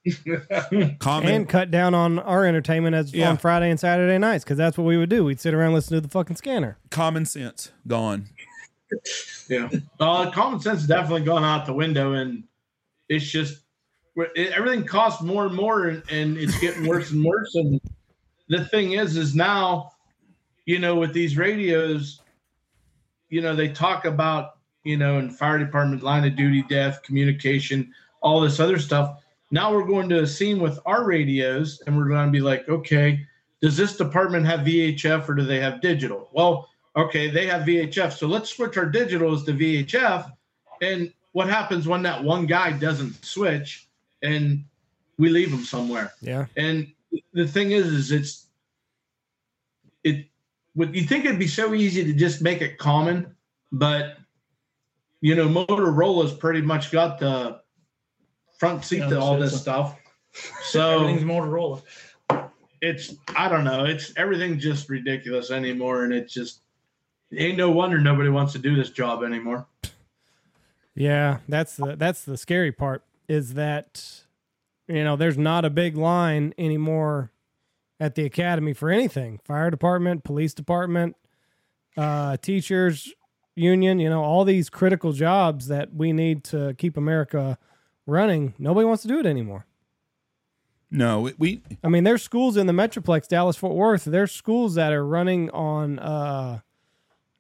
[0.99, 1.29] Common.
[1.33, 3.31] and cut down on our entertainment as Yeah.
[3.31, 5.25] on Friday and Saturday nights because that's what we would do.
[5.25, 6.77] We'd sit around and listen to the fucking scanner.
[6.91, 8.27] common sense gone.
[9.49, 9.69] Yeah.
[10.01, 12.43] Uh, common sense has definitely gone out the window, and
[13.11, 13.63] it's just
[14.17, 17.55] it, everything costs more and more, and, and it's getting worse and worse.
[17.55, 17.81] And
[18.49, 19.93] the thing is, is now,
[20.65, 22.21] you know, with these radios,
[23.29, 27.93] you know, they talk about, you know, in fire department, line of duty, death, communication,
[28.23, 29.23] all this other stuff.
[29.51, 32.69] Now we're going to a scene with our radios, and we're going to be like,
[32.69, 33.27] okay,
[33.61, 36.29] does this department have VHF or do they have digital?
[36.33, 38.13] Well, okay, they have VHF.
[38.13, 40.31] So let's switch our digitals to VHF.
[40.81, 43.89] And what happens when that one guy doesn't switch
[44.23, 44.65] and
[45.19, 46.13] we leave him somewhere?
[46.21, 46.47] Yeah.
[46.57, 46.93] And
[47.33, 48.47] the thing is, is it's
[50.05, 50.27] it
[50.75, 53.35] would you think it'd be so easy to just make it common,
[53.73, 54.17] but
[55.21, 57.61] you know, Motorola's pretty much got the
[58.59, 59.97] front seat to all this stuff.
[60.63, 61.83] So Everything's Motorola.
[62.81, 63.85] it's I don't know.
[63.85, 66.61] It's everything's just ridiculous anymore, and it's just
[67.37, 69.67] ain't no wonder nobody wants to do this job anymore.
[71.01, 74.25] Yeah, that's the that's the scary part is that
[74.87, 77.33] you know there's not a big line anymore
[77.99, 79.41] at the academy for anything.
[79.43, 81.17] Fire department, police department,
[81.97, 83.15] uh, teachers
[83.55, 87.57] union, you know, all these critical jobs that we need to keep America
[88.05, 88.53] running.
[88.59, 89.65] Nobody wants to do it anymore.
[90.91, 94.05] No, we, we I mean, there's schools in the Metroplex, Dallas Fort Worth.
[94.05, 96.61] There's schools that are running on uh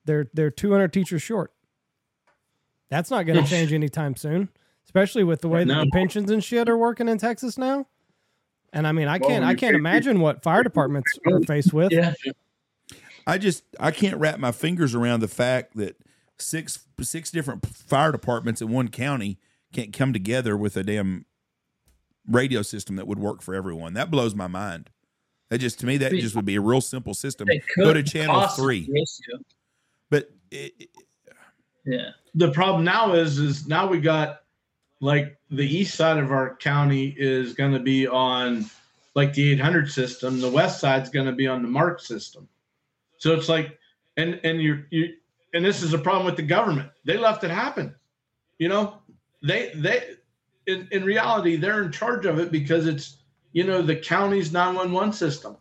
[0.07, 1.53] they're they're 200 teachers short.
[2.91, 4.49] That's not going to change anytime soon,
[4.85, 5.85] especially with the way that No.
[5.85, 7.87] the pensions and shit are working in Texas now.
[8.73, 11.93] And I mean, I can't when I can't imagine what fire departments are faced with.
[11.93, 12.15] Yeah.
[13.27, 15.97] I just I can't wrap my fingers around the fact that
[16.39, 19.39] six six different fire departments in one county
[19.73, 21.27] can't come together with a damn
[22.29, 23.95] radio system that would work for everyone.
[23.95, 24.91] That blows my mind.
[25.49, 27.49] That just to me that just would be a real simple system.
[27.77, 28.89] Go to channel three.
[30.11, 30.91] But it, it-
[31.85, 32.11] Yeah.
[32.35, 34.41] The problem now is is now we got
[35.01, 38.67] like the east side of our county is going to be on
[39.15, 40.41] like the 800 system.
[40.41, 42.49] The west side's going to be on the MARCS system.
[43.19, 43.79] So it's like,
[44.17, 45.15] and and you're you,
[45.53, 46.91] and this is a problem with the government.
[47.05, 47.95] They left it happen.
[48.59, 48.99] You know,
[49.43, 50.15] they they
[50.67, 53.19] in in reality they're in charge of it because it's
[53.53, 55.57] you know the county's 911 system.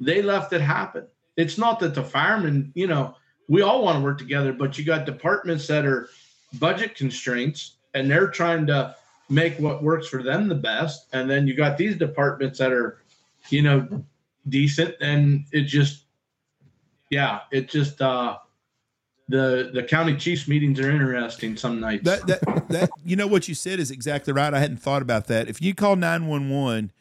[0.00, 1.06] They left it happen.
[1.36, 3.16] It's not that the firemen, you know,
[3.48, 6.08] we all want to work together, but you got departments that are
[6.58, 8.94] budget constraints and they're trying to
[9.28, 11.06] make what works for them the best.
[11.12, 13.02] And then you got these departments that are,
[13.50, 14.04] you know,
[14.48, 16.04] decent and it just
[17.10, 18.38] yeah, it just uh
[19.28, 22.04] the the county chiefs meetings are interesting some nights.
[22.04, 24.54] that that that you know what you said is exactly right.
[24.54, 25.48] I hadn't thought about that.
[25.48, 26.92] If you call nine one one,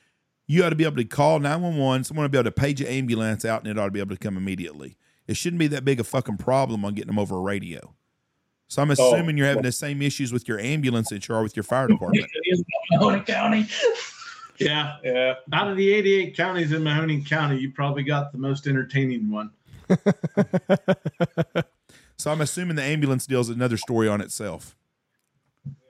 [0.48, 2.04] you ought to be able to call nine one one.
[2.04, 4.16] Someone will be able to page an ambulance out, and it ought to be able
[4.16, 4.98] to come immediately.
[5.28, 7.94] It shouldn't be that big a fucking problem on getting them over a radio.
[8.68, 11.44] So I'm oh, assuming you're having the same issues with your ambulance that you are
[11.44, 12.28] with your fire department.
[12.34, 12.64] It is
[12.94, 13.68] Mahoning County.
[14.58, 14.98] yeah.
[15.04, 15.36] Yeah.
[15.54, 19.52] Out of the 88 counties in Mahoning County, you probably got the most entertaining one.
[22.18, 24.76] So I'm assuming the ambulance deal is another story on itself.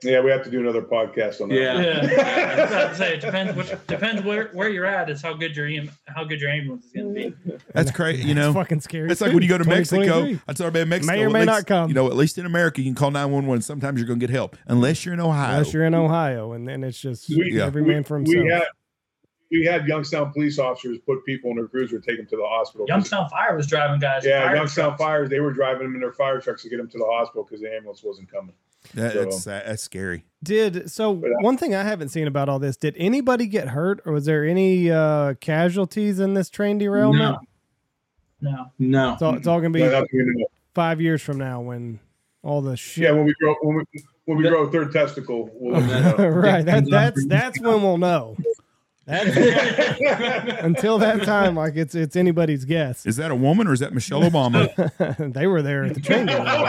[0.02, 1.54] Yeah, we have to do another podcast on that.
[1.56, 1.80] Yeah.
[1.80, 2.10] Yeah.
[2.12, 2.54] yeah.
[2.58, 5.32] I was about to say it depends which depends where, where you're at is how
[5.34, 7.34] good your em- how good your ambulance is gonna be.
[7.72, 8.22] That's crazy.
[8.28, 9.10] You know, It's fucking scary.
[9.10, 10.02] It's like when you go to Mexico.
[10.02, 10.40] 2023.
[10.46, 11.12] I tell everybody in Mexico.
[11.14, 11.88] May or at may least- not come.
[11.88, 13.62] You know, at least in America, you can call 911.
[13.62, 15.52] Sometimes you're going to get help, unless you're in Ohio.
[15.56, 17.64] Unless you're in Ohio, and then it's just We- Yeah.
[17.64, 18.44] every man for himself.
[18.44, 18.64] We had
[19.50, 22.84] we had Youngstown police officers put people in their cruiser, take them to the hospital.
[22.88, 24.24] Youngstown Fire was driving guys.
[24.26, 25.02] yeah, fire Youngstown trucks.
[25.02, 25.30] fires.
[25.30, 27.60] They were driving them in their fire trucks to get them to the hospital because
[27.62, 28.54] the ambulance wasn't coming.
[28.94, 30.24] That- So- that's that's scary.
[30.42, 33.68] Did so But, uh, one thing I haven't seen about all this, did anybody get
[33.68, 37.38] hurt or was there any uh casualties in this train derailment?
[38.40, 38.66] No.
[38.78, 39.12] No.
[39.14, 40.46] It's all, it's all gonna be Yeah, that's when we know.
[40.74, 41.98] five years from now when
[42.42, 43.84] all the shit Yeah, when we grow when we
[44.26, 46.14] when we That- grow a third testicle, we'll know.
[46.28, 46.64] right.
[46.64, 48.36] That, that's that's when we'll know.
[49.08, 53.06] Until that time, like it's it's anybody's guess.
[53.06, 55.32] Is that a woman or is that Michelle Obama?
[55.32, 56.68] they were there at the train derailment.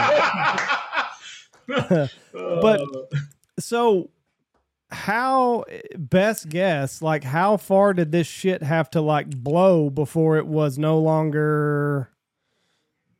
[2.32, 2.80] But
[3.58, 4.10] so
[4.90, 5.64] how
[5.98, 10.78] best guess like how far did this shit have to like blow before it was
[10.78, 12.08] no longer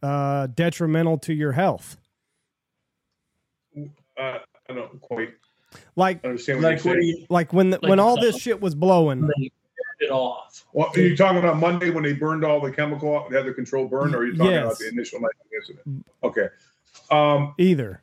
[0.02, 1.98] uh detrimental to your health
[3.76, 4.38] uh,
[4.68, 5.34] I don't quite
[5.94, 7.26] like understand what like you're saying.
[7.28, 9.28] like when the, Like when all the- this shit was blowing
[10.00, 10.64] it off.
[10.72, 13.46] Well, are you talking about Monday when they burned all the chemical, off, they had
[13.46, 14.64] the controlled burn, or are you talking Yes.
[14.64, 16.06] about the initial night incident?
[16.22, 16.46] Okay.
[17.10, 18.00] Um, Either.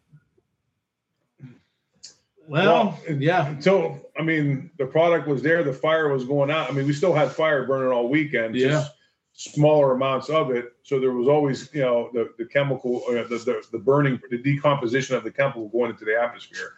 [2.48, 3.48] Well, Well, yeah.
[3.48, 6.70] until I mean, the product was there, the fire was going out.
[6.70, 8.70] I mean, we still had fire burning all weekend, Yeah.
[8.70, 8.92] just
[9.34, 10.74] smaller amounts of it.
[10.84, 14.38] So there was always, you know, the the chemical, uh, the, the the burning, the
[14.38, 16.74] decomposition of the chemical going into the atmosphere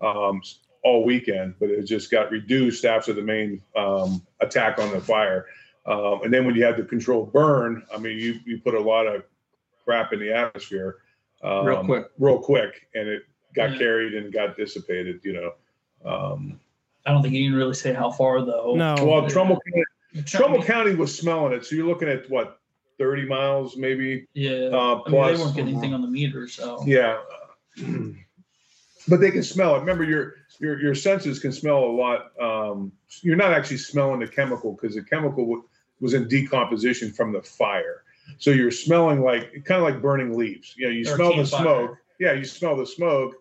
[0.00, 0.40] um,
[0.84, 1.54] all weekend.
[1.60, 5.46] But it just got reduced after the main um, attack on the fire.
[5.86, 8.80] Um, and then when you had the controlled burn, I mean, you you put a
[8.80, 9.24] lot of
[9.84, 10.98] crap in the atmosphere
[11.42, 12.06] um, Real quick.
[12.18, 13.22] real quick, and it
[13.58, 13.78] got Yeah.
[13.78, 15.20] carried and got dissipated.
[15.24, 15.52] You know.
[16.10, 16.60] Um,
[17.04, 18.74] I don't think you can really say how far though.
[18.76, 18.94] No.
[19.04, 19.84] well, Trumbull County,
[20.24, 22.60] Trumbull Trumbull County was smelling it, so you're looking at what,
[22.98, 24.26] 30 miles maybe?
[24.34, 24.68] Yeah.
[24.72, 27.18] Uh, I mean, plus, they weren't getting anything on the meter, so yeah.
[29.08, 29.78] But they can smell it.
[29.80, 32.38] Remember, your your your senses can smell a lot.
[32.38, 32.92] Um,
[33.22, 35.64] you're not actually smelling the chemical because the chemical w-
[36.00, 38.02] was in decomposition from the fire.
[38.38, 40.74] So you're smelling like kind of like burning leaves.
[40.76, 41.62] You know, you Or smell the campfire.
[41.62, 41.96] smoke.
[42.20, 43.36] Yeah, you smell the smoke.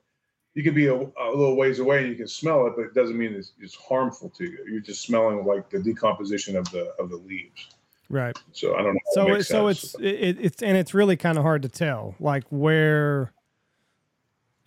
[0.57, 2.95] You could be a, a little ways away and you can smell it, but it
[2.95, 4.57] doesn't mean it's, it's harmful to you.
[4.67, 7.67] You're just smelling like the decomposition of the of the leaves.
[8.09, 8.35] Right.
[8.53, 8.99] So I don't know.
[9.11, 12.43] So it, so it's it, it's and it's really kind of hard to tell like
[12.49, 13.33] where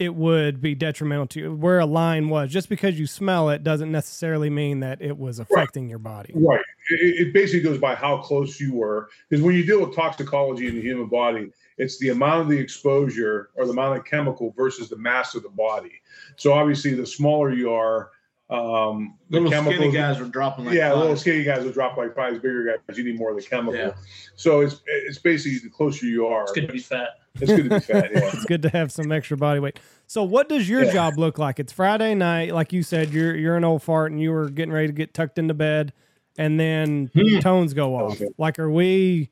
[0.01, 3.63] it would be detrimental to you where a line was just because you smell it
[3.63, 6.65] doesn't necessarily mean that it was affecting your body Right.
[6.91, 9.11] It, it basically goes by how close you were.
[9.29, 12.59] Because when you deal with toxicology in the human body, it's the amount of the
[12.59, 16.03] exposure or the amount of chemical versus the mass of the body.
[16.37, 18.11] So obviously, the smaller you are,
[18.49, 21.01] um, the Little skinny guys were dropping like yeah, flies.
[21.01, 22.35] little skinny guys will drop like flies.
[22.35, 23.77] Bigger guys, you need more of the chemical.
[23.77, 23.93] Yeah.
[24.35, 27.20] So it's it's basically the closer you are, it's good to be fat.
[27.37, 28.11] It's good to be fat.
[28.12, 28.31] Yeah.
[28.33, 30.93] it's good to have some extra body weight so what does your Yeah.
[30.93, 34.20] job look like it's friday night like you said you're you're an old fart and
[34.20, 35.93] you were getting ready to get tucked into bed
[36.39, 37.39] and then Hmm.
[37.39, 38.28] tones go off Okay.
[38.39, 39.31] like are we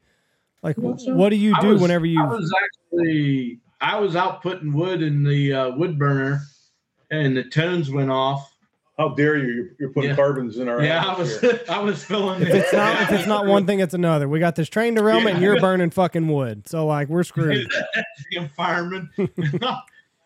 [0.62, 2.52] like what do you do was- whenever you I was
[2.92, 6.40] actually I was out putting wood in the uh, wood burner,
[7.12, 8.52] and the tones went off.
[8.98, 9.46] How dare you?
[9.54, 10.16] You're, you're putting Yeah.
[10.16, 11.44] carbons in our Yeah, I was.
[11.70, 12.42] I was filling.
[12.42, 15.36] if it's not if it's not one thing it's another we got this train derailment
[15.36, 17.70] and you're burning fucking wood so like we're screwed
[18.32, 19.08] Damn fireman.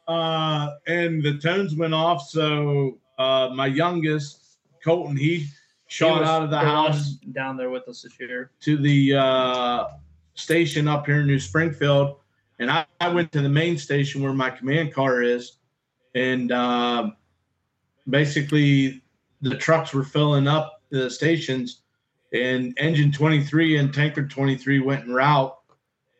[0.08, 2.22] uh, and the tones went off.
[2.28, 5.46] So uh, my youngest, Colton, he He
[5.86, 8.50] shot was out of the the house down there with us this year.
[8.62, 9.88] to the uh,
[10.34, 12.16] station up here in New Springfield,
[12.58, 15.58] and I, I went to the main station where my command car is,
[16.14, 17.10] and uh,
[18.08, 19.02] basically
[19.40, 21.82] the trucks were filling up the stations,
[22.32, 25.56] and engine 23 and tanker 23 went en route,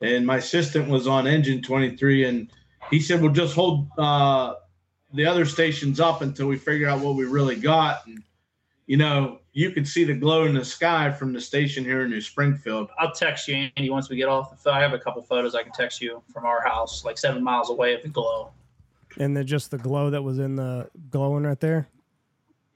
[0.01, 2.51] and my assistant was on engine 23, and
[2.91, 4.55] he said, "Well, just hold uh,
[5.15, 8.23] the other stations up until we figure out what we really got." And
[8.87, 12.11] you know, you could see the glow in the sky from the station here in
[12.11, 12.91] New Springfield.
[12.99, 14.67] I'll text you, Andy, once we get off.
[14.67, 17.71] I have a couple photos, I can text you from our house, like seven miles
[17.71, 18.51] away of the glow.
[19.19, 21.89] And then just the glow that was in the glowing right there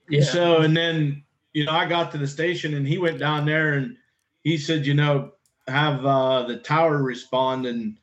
[0.08, 0.22] Yeah.
[0.22, 3.74] So, and then, you know, I got to the station and he went down there
[3.74, 3.96] and
[4.44, 5.32] he said, you know,
[5.66, 7.66] have uh, the tower respond.
[7.66, 7.98] And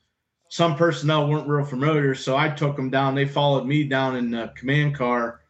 [0.50, 2.16] some personnel weren't real familiar.
[2.16, 3.16] So I took them down.
[3.16, 5.42] They followed me down in the command car.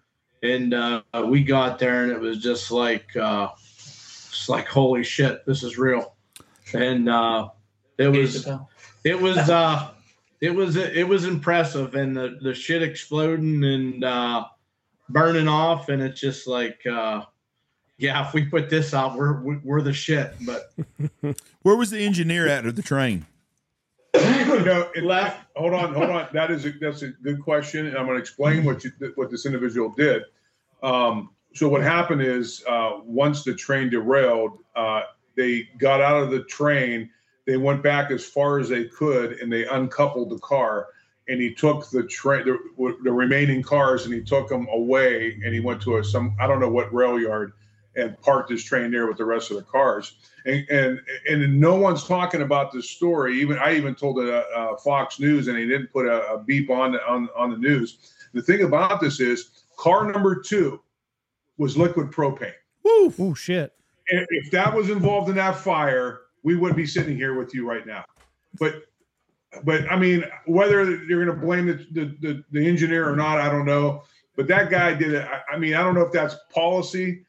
[0.43, 5.45] And uh, we got there and it was just like, uh, it's like, holy shit,
[5.45, 6.15] this is real.
[6.73, 7.49] And uh,
[7.97, 8.47] it was,
[9.05, 9.91] it was uh
[10.43, 14.43] it was it was impressive and the the shit exploding and uh
[15.09, 17.21] burning off and it's just like uh
[17.97, 20.73] yeah if we put this out we're we're we're the shit but
[21.63, 23.25] Where was the engineer at of the train?
[24.13, 25.45] you know, it, Left.
[25.55, 26.27] Hold on, hold on.
[26.33, 29.31] That is a, that's a good question, and I'm going to explain what you what
[29.31, 30.23] this individual did.
[30.83, 35.03] Um, so what happened is uh, once the train derailed, uh,
[35.35, 37.09] they got out of the train.
[37.45, 40.87] They went back as far as they could, and they uncoupled the car.
[41.27, 45.39] And he took the train, the, the remaining cars, and he took them away.
[45.43, 47.53] And he went to a some I don't know what rail yard,
[47.95, 50.15] and parked his train there with the rest of the cars
[50.45, 53.39] and and and no one's talking about this story.
[53.39, 56.43] Even I even told it uh, uh, Fox News, and he didn't put a, a
[56.43, 58.13] beep on the, on on the news.
[58.33, 60.81] The thing about this is, car number two
[61.57, 62.53] was liquid propane.
[62.83, 63.13] Woo!
[63.19, 63.73] Oh shit!
[64.09, 67.67] And if that was involved in that fire, we wouldn't be sitting here with you
[67.67, 68.05] right now.
[68.59, 68.83] But
[69.63, 73.39] but I mean, whether you're going to blame the, the the the engineer or not,
[73.39, 74.03] I don't know.
[74.35, 75.27] But that guy did it.
[75.27, 77.23] I, I mean, I don't know if that's policy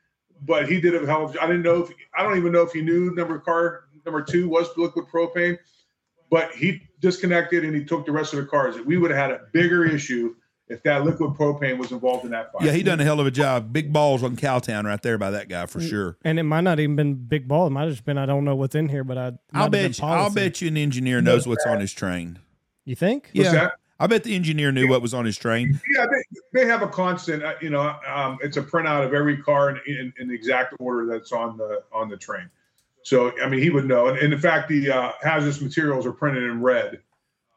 [0.45, 1.37] but he did a hell of.
[1.41, 4.49] I didn't know if I don't even know if he knew number car number two
[4.49, 5.59] was liquid propane,
[6.31, 8.79] but he disconnected and he took the rest of the cars.
[8.81, 10.35] We would have had a bigger issue
[10.69, 12.67] if that liquid propane was involved in that fire.
[12.67, 13.73] Yeah, he done a hell of a job.
[13.73, 15.69] Big balls on Cowtown right there by that guy Mm.
[15.71, 16.17] for sure.
[16.25, 17.67] And it might not even been big ball.
[17.67, 19.33] It might have just been I don't know what's in here, but I.
[19.53, 22.39] I'll bet you, I'll bet you an engineer knows what's on his train.
[22.85, 23.31] You think?
[23.35, 23.73] What's Yeah, that?
[24.01, 25.81] I bet the engineer knew what was on his train.
[25.95, 27.43] Yeah, they, they have a constant.
[27.45, 30.75] uh, You know, um, it's a printout of every car in, in, in the exact
[30.81, 32.51] order that's on the on the train.
[33.05, 34.09] So I mean, he would know.
[34.09, 37.01] And, and in fact, the uh, hazardous materials are printed in red,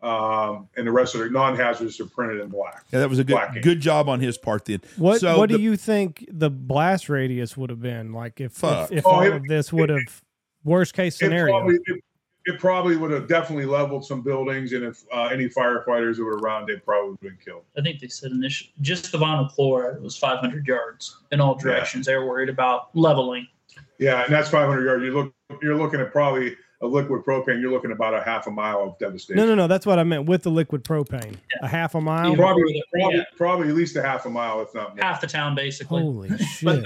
[0.01, 2.85] um, and the rest of the non-hazardous are printed in black.
[2.91, 4.81] Yeah, that was a good Black good job on his part then.
[4.97, 8.53] What So What the- do you think the blast radius would have been like if
[8.53, 8.91] Fuck.
[8.91, 10.21] if, if Oh, all it- of this would have
[10.63, 11.53] worst case It scenario?
[11.57, 12.03] probably, it,
[12.45, 16.37] it probably would have definitely leveled some buildings, and if uh, any firefighters that were
[16.37, 17.63] around, they probably would have been killed.
[17.77, 22.05] I think they said initially just the vinyl chloride was 500 yards in all directions.
[22.05, 23.47] They were worried about leveling.
[23.99, 25.03] Yeah, and that's 500 yards.
[25.03, 27.59] You look, you're looking at probably a liquid propane.
[27.59, 29.35] You're looking about a half a mile of devastation.
[29.37, 29.67] no, no, no.
[29.67, 31.35] That's what I meant with the liquid propane.
[31.61, 32.35] A half a mile.
[32.35, 33.23] Probably, probably, Yeah.
[33.35, 35.03] probably at least a half a mile, if not more.
[35.03, 36.01] Half the town, basically.
[36.01, 36.83] Holy shit!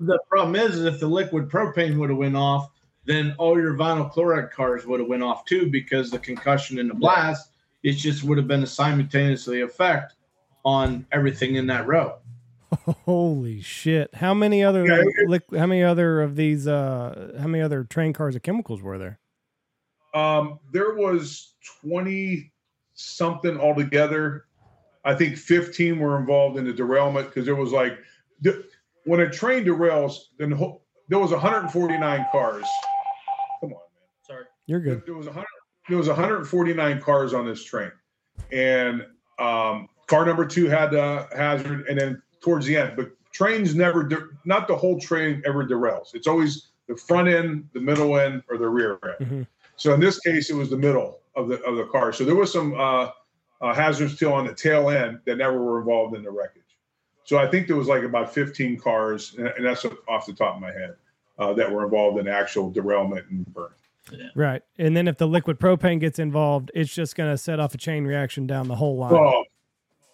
[0.00, 2.70] The problem is, is if the liquid propane would have went off,
[3.04, 6.88] then all your vinyl chloride cars would have went off too because the concussion and
[6.88, 7.50] the blast,
[7.82, 10.14] it just would have been a simultaneously effect
[10.64, 12.16] on everything in that row.
[13.04, 14.14] Holy shit!
[14.14, 15.02] How many other Yeah,
[15.34, 18.98] it- how many other of these uh how many other train cars of chemicals were
[18.98, 19.18] there?
[20.14, 22.52] Um, there was 20
[22.94, 24.46] something altogether.
[25.04, 27.98] I think 15 were involved in the derailment because there was like,
[29.04, 30.50] when a train derails, then
[31.08, 32.64] there was 149 cars.
[33.60, 33.78] Come on, man.
[34.26, 34.44] Sorry.
[34.66, 35.04] You're good.
[35.06, 35.46] There was 100.
[35.88, 37.90] There was 149 cars on this train,
[38.52, 39.04] and
[39.40, 44.04] um, car number two had a hazard, and then towards the end, but trains never,
[44.04, 46.14] de- not the whole train ever derails.
[46.14, 49.28] It's always the front end, the middle end, or the rear end.
[49.28, 49.46] Mhm.
[49.76, 52.12] So in this case, it was the middle of the of the car.
[52.12, 53.10] So there was some uh,
[53.60, 56.62] uh, hazards still on the tail end that never were involved in the wreckage.
[57.24, 60.56] So I think there was like about 15 cars, and and that's off the top
[60.56, 60.96] of my head,
[61.38, 63.70] uh, that were involved in actual derailment and burn.
[64.34, 64.62] Right.
[64.78, 67.78] And then if the liquid propane gets involved, it's just going to set off a
[67.78, 69.12] chain reaction down the whole line.
[69.14, 69.44] Oh,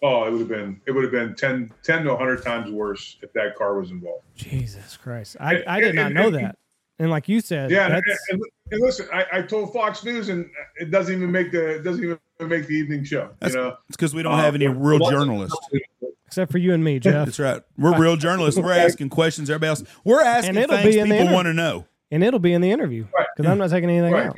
[0.03, 3.17] oh, it would have been it would have been 10, 10 to 100 times worse
[3.23, 4.23] if that car was involved.
[4.35, 5.37] Jesus Christ.
[5.39, 6.57] I, And- I did not know and- that.
[7.01, 7.99] And like you said, Yeah,
[8.71, 11.51] and, that's and, and listen, I, I told Fox News, and it doesn't even make
[11.51, 13.29] the it doesn't even make the evening show.
[13.39, 15.57] That's- you know, It's because we don't have any real um, journalists.
[16.27, 17.25] except for you and me, Jeff.
[17.25, 17.61] That's right.
[17.77, 18.59] We're real journalists.
[18.59, 19.49] We're asking questions.
[19.49, 21.85] Everybody else, we're asking And it'll things be in the people inter- want to know.
[22.11, 23.27] and it'll be in the interview Right.
[23.35, 24.27] because I'm not taking anything right?
[24.27, 24.37] out.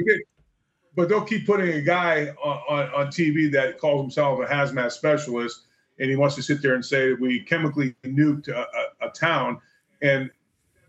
[0.96, 4.92] But they'll keep putting a guy on, on, on TV that calls himself a hazmat
[4.92, 5.68] specialist,
[6.00, 8.60] and he wants to sit there and say we chemically nuked a,
[9.04, 9.58] a, a town,
[10.02, 10.30] and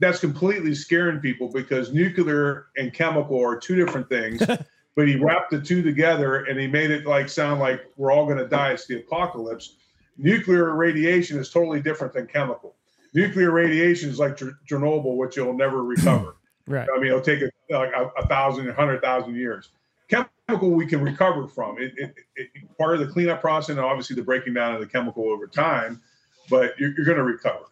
[0.03, 4.43] that's completely scaring people because nuclear and chemical are two different things.
[4.97, 8.27] but he wrapped the two together and he made it like sound like we're all
[8.27, 8.73] going to die.
[8.73, 9.77] It's the apocalypse.
[10.19, 12.75] Nuclear radiation is totally different than chemical.
[13.15, 16.35] Nuclear radiation is like Chernobyl, which you'll never recover.
[16.67, 16.89] Right.
[16.93, 19.71] I mean, it'll take a, like a, a thousand, a hundred thousand years.
[20.09, 21.81] Chemical we can recover from.
[21.81, 24.87] It, it, it, part of the cleanup process, and obviously the breaking down of the
[24.87, 26.03] chemical over time,
[26.51, 27.67] but you're, you're going to recover.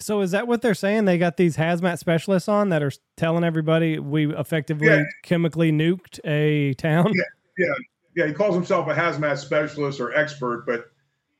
[0.00, 1.06] So is that what they're saying?
[1.06, 5.02] They got these hazmat specialists on that are telling everybody we effectively Yeah.
[5.22, 7.12] chemically nuked a town.
[7.58, 7.74] Yeah,
[8.14, 8.26] Yeah.
[8.28, 10.86] he calls himself a hazmat specialist or expert, but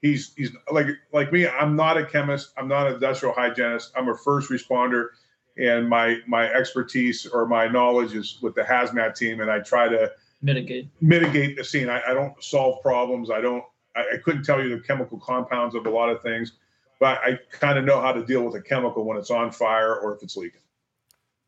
[0.02, 1.46] he's he's like like me.
[1.46, 2.52] I'm not a chemist.
[2.56, 3.92] I'm not an industrial hygienist.
[3.96, 5.10] I'm a first responder,
[5.56, 9.88] and my my expertise or my knowledge is with the hazmat team, and I try
[9.88, 10.10] to
[10.42, 10.88] Mitigate.
[11.00, 11.88] mitigate the scene.
[11.88, 13.30] I, I don't solve problems.
[13.30, 13.62] I don't.
[13.94, 16.52] I, I couldn't tell you the chemical compounds of a lot of things,
[16.98, 19.96] but I kind of know how to deal with a chemical when it's on fire
[19.96, 20.60] or if it's leaking.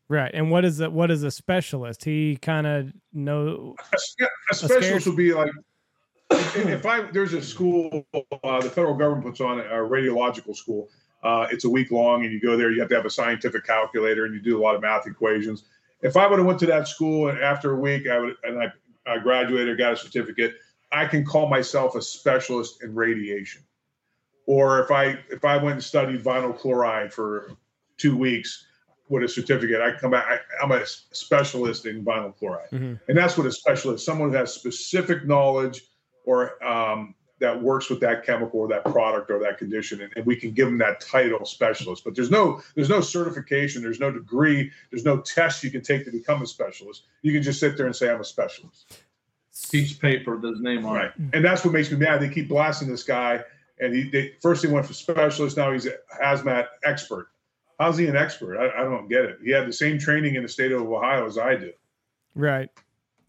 [0.07, 0.31] Right.
[0.33, 0.91] And what is it?
[0.91, 2.03] What is a specialist?
[2.03, 3.75] He kind of know.
[3.93, 5.51] A, a specialist would be like
[6.31, 10.55] if if I there's a school uh, the federal government puts on a, a radiological
[10.55, 10.89] school.
[11.23, 12.71] Uh, it's a week long, and you go there.
[12.71, 15.63] You have to have a scientific calculator, and you do a lot of math equations.
[16.01, 18.61] If I would have went to that school and after a week, I would and
[18.61, 18.73] I,
[19.05, 20.55] I graduated, got a certificate,
[20.91, 23.61] I can call myself a specialist in radiation.
[24.51, 27.53] Or if I if I went and studied vinyl chloride for
[27.97, 28.65] two weeks
[29.07, 30.25] with a certificate, I come back.
[30.27, 32.69] I, I'm a specialist in vinyl chloride.
[32.71, 32.99] Mhm.
[33.07, 35.83] And that's what a specialist, someone who has specific knowledge
[36.25, 40.25] or um, that works with that chemical or that product or that condition, and, and
[40.25, 42.03] we can give them that title specialist.
[42.03, 46.03] But there's no there's no certification, there's no degree, there's no test you can take
[46.03, 47.03] to become a specialist.
[47.21, 48.99] You can just sit there and say I'm a specialist.
[49.71, 51.05] Piece of paper with his name on Right.
[51.17, 51.35] it.
[51.35, 52.21] And that's what makes me mad.
[52.21, 53.43] They keep blasting this guy,
[53.81, 57.27] and he they, first he went for specialist, now he's a hazmat expert.
[57.79, 58.57] How's he an expert?
[58.57, 59.39] I, I don't get it.
[59.43, 61.73] He had the same training in the state of Ohio as I do.
[62.35, 62.69] Right.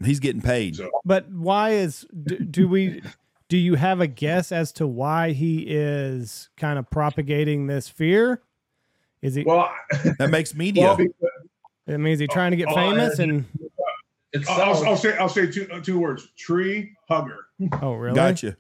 [0.05, 0.77] He's getting paid.
[0.77, 3.03] So But why is do, do we
[3.49, 8.43] Do you have a guess as to why he is kind of propagating this fear?
[9.23, 9.45] Is he?
[9.45, 9.71] Well,
[10.19, 10.83] That makes media.
[10.85, 11.17] well, because-
[11.87, 13.45] it means he trying to get Oh, famous and.
[14.33, 17.47] It's I'll, I'll- I'll say I'll say two uh, two words: tree hugger.
[17.83, 18.15] Oh, really?
[18.15, 18.57] Gotcha.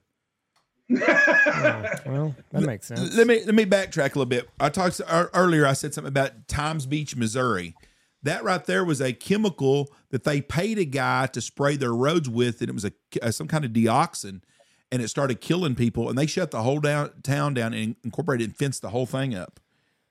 [0.95, 3.17] Oh, well, that makes sense.
[3.17, 4.49] Let me let me backtrack a little bit.
[4.59, 5.67] I talked ear- earlier.
[5.67, 7.75] I said something about Times Beach, Missouri.
[8.23, 12.29] That right there was a chemical that they paid a guy to spray their roads
[12.29, 14.43] with, and it was a, a some kind of dioxin,
[14.91, 16.09] and it started killing people.
[16.09, 19.35] And they shut the whole down town down and incorporated and fenced the whole thing
[19.35, 19.61] up.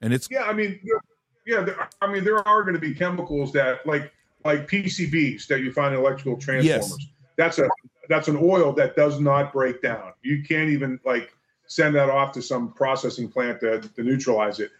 [0.01, 0.79] And it's Yeah, I mean,
[1.45, 4.11] yeah, there, I mean, there are going to be chemicals that like
[4.43, 7.07] like PCBs that you find in electrical transformers.
[7.37, 7.69] That's a
[8.11, 10.13] that's an oil that does not break down.
[10.21, 11.33] You can't even like
[11.67, 14.71] send that off to some processing plant to, to neutralize it.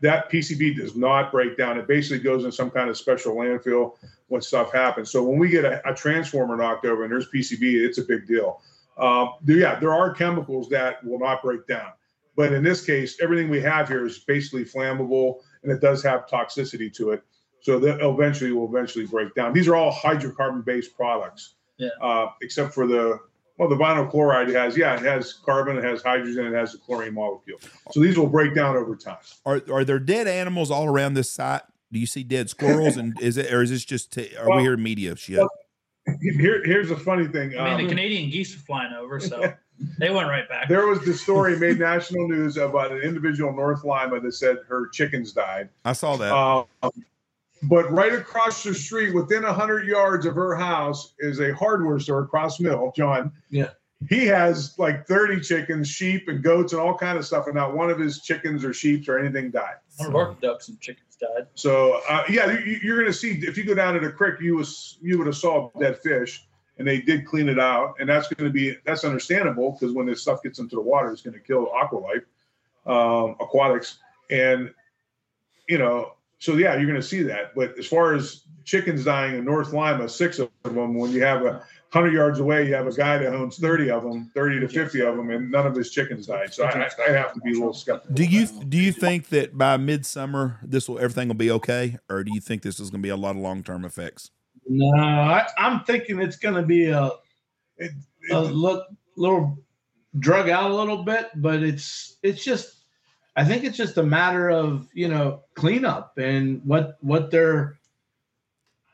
[0.00, 1.76] That PCB does not break down.
[1.78, 3.96] It basically goes in some kind of special landfill
[4.28, 5.10] when stuff happens.
[5.10, 8.26] So when we get a, a transformer knocked over and there's PCB, it's a big
[8.26, 8.62] deal.
[8.96, 11.92] Um, there- yeah, there are chemicals that will not break down.
[12.36, 16.26] But in this case, everything we have here is basically flammable and it does have
[16.28, 17.22] toxicity to it.
[17.60, 19.52] So that eventually will eventually break down.
[19.52, 21.54] These are all hydrocarbon based products.
[21.78, 21.88] Yeah.
[22.02, 23.18] Uh, except for the
[23.56, 26.78] well, the vinyl chloride has yeah, it has carbon, it has hydrogen, it has the
[26.78, 27.58] chlorine molecule.
[27.92, 29.16] So these will break down over time.
[29.46, 31.62] are are there dead animals all around this site?
[31.90, 32.96] Do you see dead squirrels?
[32.96, 35.38] And is it or is this just t- are we Well- hearing media shit?
[35.38, 35.48] well,
[36.20, 37.58] Here, here's a funny thing.
[37.58, 39.52] I mean, Um, the Canadian geese were flying over, so
[39.98, 40.68] they went right back.
[40.68, 44.56] there was the story made national news about an individual in North Lima that said
[44.68, 45.68] her chickens died.
[45.84, 46.32] I saw that.
[46.32, 46.90] Um,
[47.62, 52.26] but right across the street, within hundred yards of her house, is a hardware store,
[52.26, 52.92] Cross Mill.
[52.96, 53.32] John.
[53.50, 53.70] Yeah.
[54.08, 57.74] He has like thirty chickens, sheep, and goats, and all kind of stuff, and not
[57.74, 59.76] one of his chickens or sheep or anything died.
[59.96, 61.48] One of our ducks and chickens died.
[61.54, 64.40] So uh, yeah, you, you're going to see if you go down to the creek,
[64.40, 66.46] you was you would have saw dead fish,
[66.78, 70.06] and they did clean it out, and that's going to be that's understandable because when
[70.06, 72.24] this stuff gets into the water, it's going to kill aqua life,
[72.86, 73.98] um, aquatics,
[74.30, 74.72] and
[75.68, 77.54] you know, so yeah, you're going to see that.
[77.54, 81.44] But as far as chickens dying in North Lima, six of them, when you have
[81.44, 84.68] a hundred yards away, you have a guy that owns thirty of them, thirty to
[84.68, 86.52] fifty of them, and none of his chickens died.
[86.52, 88.14] So I, I have to be a little skeptical.
[88.14, 92.24] do you do you think that by midsummer this will everything will be okay, or
[92.24, 94.30] do you think this is going to be a lot of long term effects?
[94.68, 97.10] No, I, I'm thinking it's going to be a,
[97.78, 97.92] It-
[98.30, 98.86] a look,
[99.16, 99.56] little
[100.18, 102.77] drug out a little bit, but it's it's just
[103.38, 107.78] I think it's just a matter of you know cleanup and what what they're.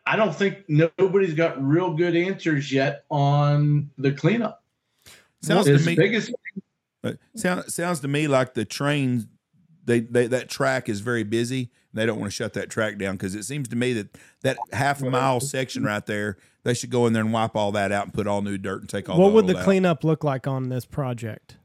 [0.07, 4.63] I don't think nobody's got real good answers yet on the cleanup.
[5.41, 6.31] Sounds It's to me biggest
[7.03, 9.31] uh, sound, sounds to me like the train
[9.87, 11.71] they, they that track is very busy.
[11.93, 14.19] And they don't want to shut that track down because it seems to me that
[14.43, 17.73] that half a mile section right there they should go in there and wipe all
[17.73, 19.19] that out and put all new dirt and take all.
[19.19, 19.65] what the would the out.
[19.65, 21.57] cleanup look like on this project?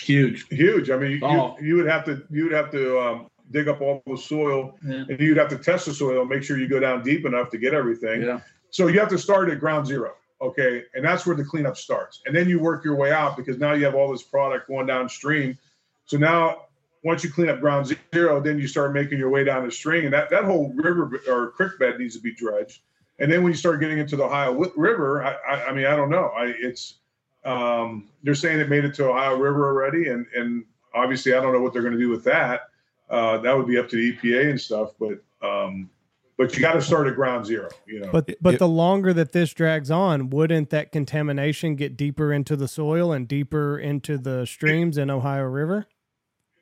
[0.00, 0.46] Huge.
[0.48, 0.90] huge.
[0.90, 1.56] I mean, you, Oh.
[1.60, 5.04] you would have to you would have to um, dig up all the soil, Yeah.
[5.08, 7.58] and you'd have to test the soil, make sure you go down deep enough to
[7.58, 8.22] get everything.
[8.22, 8.40] Yeah.
[8.70, 12.22] So you have to start at ground zero, okay, and that's where the cleanup starts,
[12.26, 14.86] and then you work your way out because now you have all this product going
[14.86, 15.58] downstream.
[16.06, 16.62] So now,
[17.04, 20.04] once you clean up ground zero, then you start making your way down the stream,
[20.04, 22.80] and that that whole river or creek bed needs to be dredged.
[23.18, 25.94] And then when you start getting into the Ohio River, I, I, I mean, I
[25.94, 26.32] don't know.
[26.36, 26.98] I, it's
[27.44, 30.64] um, they're saying it made it to Ohio River already, and and
[30.94, 32.68] obviously I don't know what they're going to do with that.
[33.10, 35.90] Uh, that would be up to the EPA and stuff, but um,
[36.38, 37.68] but you got to start at ground zero.
[37.86, 41.96] You know, But but it- the longer that this drags on, wouldn't that contamination get
[41.96, 45.86] deeper into the soil and deeper into the streams in Ohio River?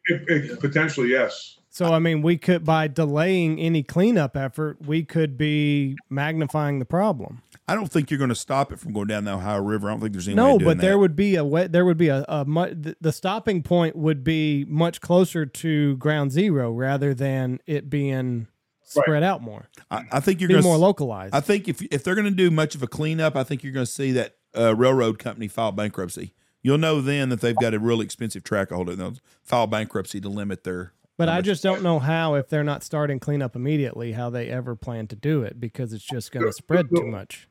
[0.07, 1.59] It- it- potentially yes.
[1.73, 6.85] So I mean, we could by delaying any cleanup effort, we could be magnifying the
[6.85, 7.43] problem.
[7.69, 9.89] I don't think you're going to stop it from going down the Ohio River.
[9.89, 10.99] I don't think there's any way No, of doing but there that.
[10.99, 14.25] would be a way, there would be a, a mu- the, the stopping point would
[14.25, 18.49] be much closer to ground zero rather than it being
[18.83, 20.81] spread out more, I, I think you're gonna be more to.
[20.83, 21.33] localized.
[21.33, 23.73] I think if if they're going to do much of a cleanup, I think you're
[23.73, 26.35] going to see that uh, railroad company file bankruptcy.
[26.63, 28.99] You'll know then that they've got a really expensive track to hold it.
[28.99, 30.93] They'll file bankruptcy to limit their.
[31.17, 34.75] But I just don't know how, if they're not starting cleanup immediately, how they ever
[34.75, 37.47] plan to do it because it's just going to spread too much.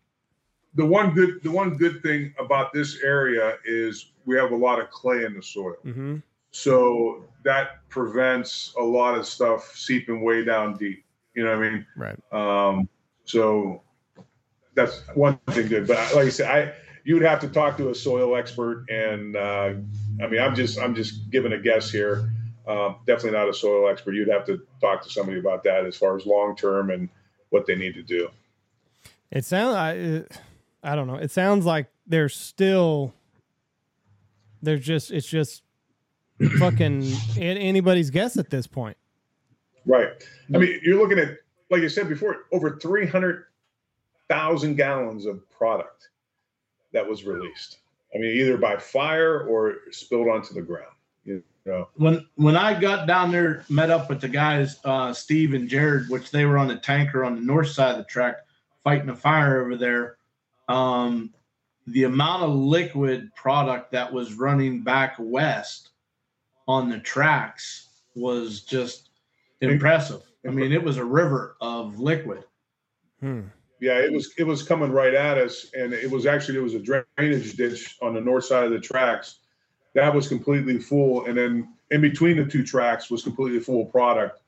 [0.76, 4.80] The one good the one good thing about this area is we have a lot
[4.80, 6.18] of clay in the soil, hmm
[6.52, 11.04] so that prevents a lot of stuff seeping way down deep.
[11.36, 11.86] You know what I mean?
[11.96, 12.34] Right.
[12.34, 12.90] Um,
[13.26, 13.84] so
[14.76, 15.88] that's one thing good.
[15.88, 19.36] But like I said, I you would have to talk to a soil expert, and
[19.36, 19.74] uh,
[20.22, 22.32] I mean, I'm just I'm just giving a guess here.
[22.68, 24.14] Um, definitely not a soil expert.
[24.14, 27.10] You'd have to talk to somebody about that as far as long term and
[27.50, 28.30] what they need to do.
[29.32, 30.28] It sounds.
[30.84, 31.16] I, don't know.
[31.16, 33.14] It sounds like there's still
[34.62, 35.64] there's just it's just
[36.58, 37.06] fucking
[37.38, 38.98] anybody's guess at this point.
[39.86, 40.10] Right.
[40.54, 41.38] I mean, you're looking at,
[41.70, 46.10] like I said before, over 300,000 gallons of product
[46.94, 47.78] that was released.
[48.14, 50.92] I mean, either by fire or spilled onto the ground.
[51.26, 55.54] You know, when when I got down there, met up with the guys, uh, Steve
[55.54, 58.38] and Jared, which they were on the tanker on the north side of the track,
[58.84, 60.18] fighting a fire over there.
[60.70, 61.34] Um,
[61.88, 65.90] the amount of liquid product that was running back west
[66.68, 69.10] on the tracks was just
[69.62, 70.22] impressive.
[70.46, 72.44] I mean, it was a river of liquid.
[73.20, 73.42] Hmm.
[73.82, 76.76] yeah, it was it was coming right at us, and it was actually it was
[76.76, 79.40] a drainage ditch on the north side of the tracks
[79.94, 83.92] that was completely full, and then in between the two tracks was completely full of
[83.92, 84.42] product,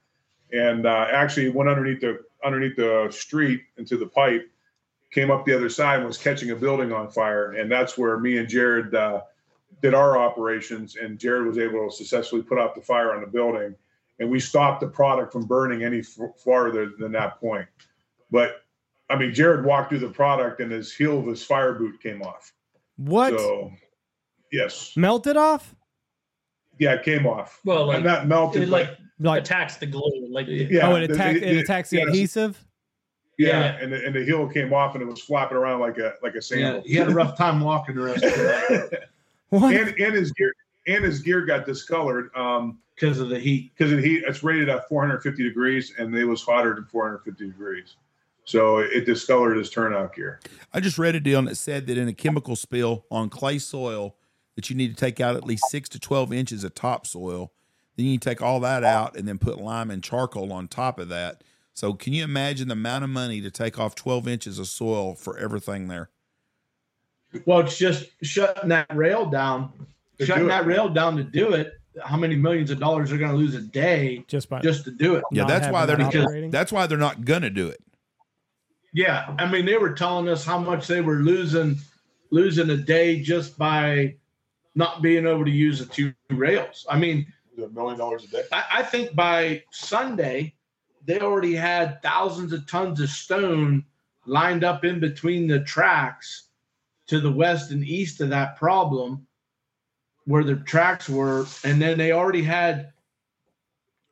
[0.53, 4.49] and uh, actually went underneath the underneath the street into the pipe,
[5.12, 8.18] came up the other side and was catching a building on fire, and that's where
[8.18, 9.22] me and Jared uh,
[9.82, 13.28] did our operations, and Jared was able to successfully put out the fire on the
[13.28, 13.76] building,
[14.20, 17.68] and we stopped the product from burning any f- farther than that point.
[18.32, 18.64] But
[19.09, 22.22] I mean, Jared walked through the product, and his heel of his fire boot came
[22.22, 22.53] off.
[22.95, 23.72] What So,
[24.51, 25.76] yes, melted off?
[26.80, 27.59] yeah, it came off.
[27.66, 30.28] Well, like not melted, it like Like attacks the glue.
[30.32, 32.66] Like yeah, oh, it the- attacked the- it attacks the yes, adhesive.
[33.47, 33.77] Yeah, Yeah.
[33.81, 36.33] and the, and the heel came off, and it was flopping around like a like
[36.33, 36.83] a Yeah, sandal.
[36.85, 39.03] he had a rough time walking the rest of the night
[39.49, 39.75] What?
[39.75, 40.53] and and his gear
[40.87, 43.71] and his gear got discolored um because of the heat.
[43.75, 47.95] because the heat it's rated at 450 degrees and it was hotter than 450 degrees
[48.45, 50.39] so it discolored his turnout gear
[50.73, 54.15] I just read a deal that said that in a chemical spill on clay soil,
[54.55, 57.51] that you need to take out at least six to twelve inches of topsoil.
[57.97, 61.09] Then you take all that out and then put lime and charcoal on top of
[61.09, 61.43] that.
[61.74, 65.15] So can you imagine the amount of money to take off twelve inches of soil
[65.15, 66.09] for everything there?
[67.45, 69.72] Well, it's just shutting that rail down,
[70.19, 71.74] shutting do that rail down to do it.
[72.03, 74.91] How many millions of dollars they're going to lose a day Just by just to
[74.91, 75.24] do it?
[75.32, 76.26] Yeah, that's why they're that not.
[76.26, 76.51] operating?
[76.51, 77.82] That's why they're not gonna do it.
[78.93, 81.78] Yeah, I mean they were telling us how much they were losing
[82.32, 84.15] losing a day just by
[84.76, 86.86] not being able to use the two rails.
[86.89, 87.26] I mean,
[87.61, 90.53] a million dollars a day I, I think by Sunday
[91.06, 93.86] they already had thousands of tons of stone
[94.26, 96.47] lined up in between the tracks
[97.08, 99.26] to the west and east of that problem
[100.26, 101.45] where the tracks were.
[101.64, 102.93] And then they already had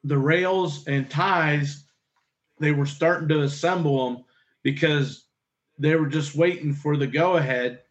[0.03, 1.85] the rails and ties.
[2.59, 4.25] They were starting to assemble them
[4.63, 5.25] because
[5.77, 7.81] they were just waiting for the go ahead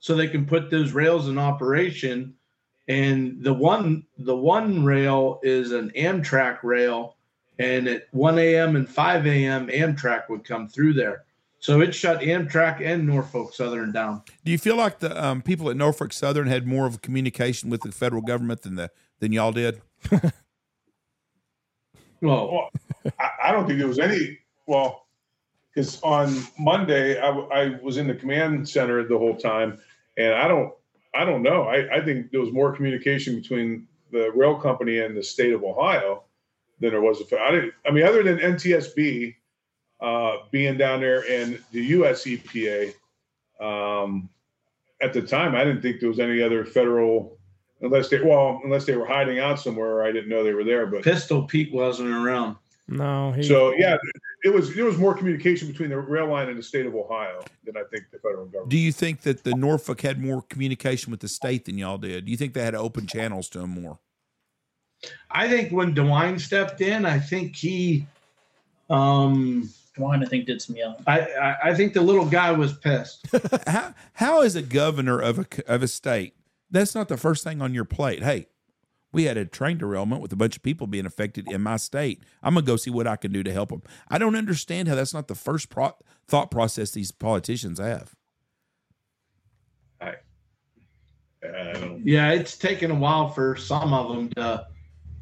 [0.00, 2.34] so they can put those rails in operation.
[2.88, 7.13] And the one the one rail is an amtrak rail
[7.58, 11.24] and at 1 a.m and 5 a.m amtrak would come through there.
[11.60, 14.22] So it shut amtrak and norfolk southern down.
[14.44, 17.70] Do you feel like the um, people at Norfolk Southern had more of a communication
[17.70, 18.90] with the federal government than the
[19.20, 19.80] than y'all did?
[22.20, 22.68] well well
[23.18, 25.06] I, I don't think there was any well
[25.74, 29.78] because on monday I, w- I was in the command center the whole time
[30.16, 30.72] and i don't
[31.14, 31.62] i don't know.
[31.62, 35.64] I, I think there was more communication between the rail company and the state of
[35.64, 36.24] ohio
[36.80, 39.34] than there was I didn't I mean other than NTSB
[40.00, 42.94] uh, being down there and the US EPA
[43.60, 44.28] um,
[45.00, 47.38] at the time I didn't think there was any other federal
[47.80, 50.86] unless they well unless they were hiding out somewhere I didn't know they were there
[50.86, 52.56] but pistol pete wasn't around
[52.88, 53.96] No, he, so yeah
[54.44, 57.42] it was there was more communication between the rail line and the state of Ohio
[57.64, 61.10] than I think the federal government Do you think that the Norfolk had more communication
[61.10, 62.26] with the state than y'all did?
[62.26, 63.98] Do you think they had open channels to them more?
[65.30, 68.06] I think when dewine stepped in i think he
[68.90, 71.02] um DeWine, I think, did some yelling.
[71.06, 73.26] I, I I think the little guy was pissed.
[73.66, 76.34] how how is a governor of a of a state?
[76.70, 78.22] That's not the first thing on your plate.
[78.22, 78.48] Hey,
[79.12, 82.22] we had a train derailment with a bunch of people being affected in my state.
[82.42, 83.82] I'm gonna go see what I can do to help them.
[84.08, 88.16] I don't understand how that's not the first pro- thought process these politicians have.
[90.00, 90.14] I,
[91.44, 94.66] I Yeah, it's taken a while for some of them to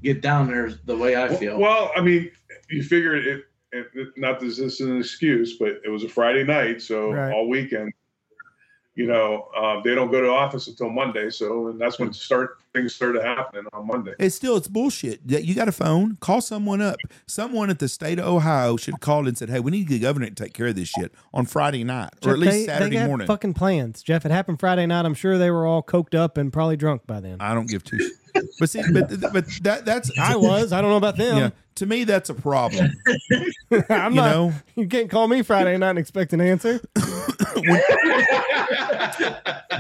[0.03, 1.59] get down there the way I feel.
[1.59, 2.31] Well, I mean,
[2.69, 6.09] you figure it, it, it not that this is an excuse, but it was a
[6.09, 7.33] Friday night, so Right.
[7.33, 7.93] all weekend,
[8.95, 11.31] you know, uh, they don't go to office until Monday.
[11.31, 14.15] So, and that's when to start things started happening on Monday.
[14.19, 15.27] It's still it's bullshit.
[15.29, 16.97] That You got a phone, call someone up.
[17.27, 19.99] Someone at the state of Ohio should have called and said, "Hey, we need the
[19.99, 22.91] governor to take care of this shit on Friday night or at least they, Saturday
[22.97, 24.25] they got morning." Fucking plans, Jeff.
[24.25, 25.05] It happened Friday night.
[25.05, 27.39] I'm sure they were all coked up and probably drunk by then.
[27.41, 27.97] I don't give two.
[27.99, 28.09] shits.
[28.59, 30.73] But see, but but that that's I was.
[30.73, 31.37] I don't know about them.
[31.37, 31.51] Yeah.
[31.77, 32.91] to me, that's a problem.
[33.91, 34.31] I'm you not.
[34.31, 36.81] know, You can't call me Friday night and expect an answer.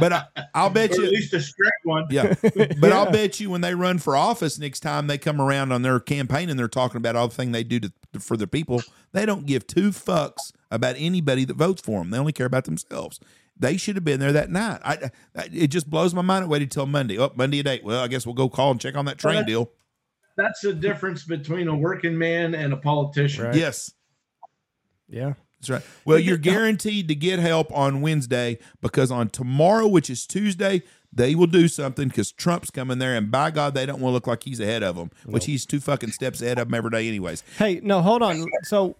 [0.00, 0.24] but I,
[0.54, 1.10] I'll bet or at you.
[1.10, 2.06] least a strict one.
[2.10, 2.34] Yeah,
[2.80, 5.82] but I'll bet you when they run for office next time they come around on
[5.82, 8.82] their campaign and they're talking about all the thing they do to, for their people,
[9.12, 12.10] they don't give two fucks about anybody that votes for them.
[12.10, 13.20] They only care about themselves.
[13.58, 14.80] They should have been there that night.
[14.84, 16.44] I, I it just blows my mind.
[16.44, 17.18] I waited till Monday.
[17.18, 17.84] Oh, Monday at eight.
[17.84, 19.70] Well, I guess we'll go call and check on that train Well, deal.
[20.36, 23.44] That's the difference between a working man and a politician.
[23.44, 23.54] Right.
[23.54, 23.92] Yes,
[25.08, 25.34] Yeah.
[25.62, 25.82] That's right.
[26.04, 30.82] Well, you're guaranteed to get help on Wednesday because on tomorrow, which is Tuesday,
[31.12, 34.14] they will do something because Trump's coming there, and by God, they don't want to
[34.14, 36.90] look like he's ahead of them, which he's two fucking steps ahead of them every
[36.90, 37.44] day, anyways.
[37.58, 38.44] Hey, no, hold on.
[38.64, 38.96] So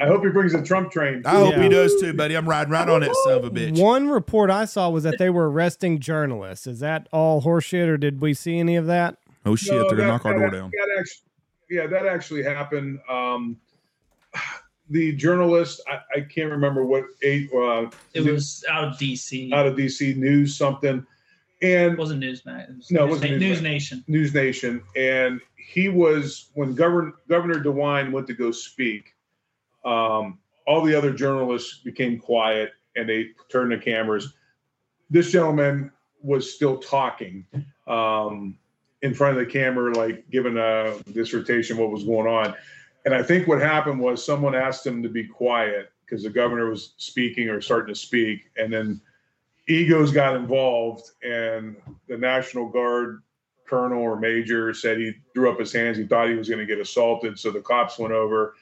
[0.00, 1.22] I hope he brings a Trump train.
[1.24, 1.62] I hope Yeah.
[1.62, 2.34] he does too, buddy.
[2.34, 3.78] I'm riding right on that son of a bitch.
[3.80, 6.66] one report I saw was that they were arresting journalists.
[6.66, 9.18] Is that all horseshit, or did we see any of that?
[9.46, 9.72] Oh shit!
[9.74, 10.70] No, they're gonna that- knock our that- door down.
[10.72, 11.22] that actually,
[11.70, 12.98] yeah, that actually happened.
[13.10, 13.58] Um,
[14.90, 19.52] the journalist, I, I can't remember what eight uh, It was out of DC.
[19.52, 21.04] out of DC News something,
[21.62, 22.70] and it wasn't Newsmax.
[22.70, 24.04] It was No, it News, wasn't Na- News Nation.
[24.08, 29.14] News Nation, and he was when Governor Governor DeWine went to go speak.
[29.84, 34.34] Um, all the other journalists became quiet and they turned the cameras.
[35.08, 35.90] This gentleman
[36.20, 37.46] was still talking
[37.86, 38.58] um,
[39.00, 42.54] in front of the camera, like giving a dissertation what was going on.
[43.08, 46.68] And I think what happened was someone asked him to be quiet because the governor
[46.68, 49.00] was speaking or starting to speak, and then
[49.66, 51.74] egos got involved, and
[52.06, 53.22] the National Guard
[53.66, 55.96] colonel or major said he threw up his hands.
[55.96, 57.38] He thought he was going to get assaulted.
[57.38, 58.56] So the cops went over.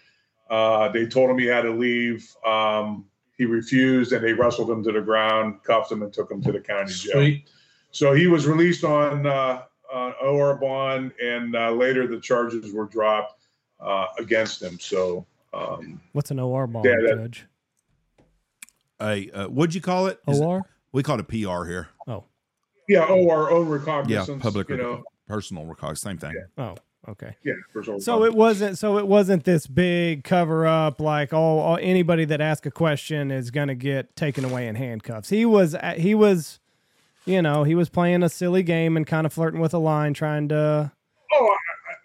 [0.48, 2.32] Uh, they told him he had to leave.
[2.46, 3.04] Um,
[3.36, 6.52] he refused and they wrestled him to the ground, cuffed him, and took him to
[6.52, 7.14] the county jail.
[7.14, 7.50] Sweet.
[7.90, 9.62] So he was released on uh,
[9.92, 13.32] uh, OR bond, and uh, later the charges were dropped
[13.80, 14.78] uh, against him.
[14.80, 17.46] So um, What's an OR bond, Yeah, that- Judge?
[19.00, 20.18] A uh, what'd you call it?
[20.26, 20.62] Is it- OR?
[20.92, 21.88] we call it a PR here.
[22.06, 22.24] Oh,
[22.88, 26.32] yeah, OR own Yeah, public, you know, personal record, same thing.
[26.56, 26.76] Oh,
[27.08, 27.36] okay.
[27.44, 28.78] yeah, personal So it wasn't.
[28.78, 31.00] So it wasn't this big cover up.
[31.00, 35.28] Like, oh, all, anybody that asks a question is gonna get taken away in handcuffs.
[35.28, 35.74] He was.
[35.74, 36.60] uh, He was.
[37.28, 40.14] You know, he was playing a silly game and kind of flirting with a line,
[40.14, 40.92] trying to.
[41.34, 41.56] Oh,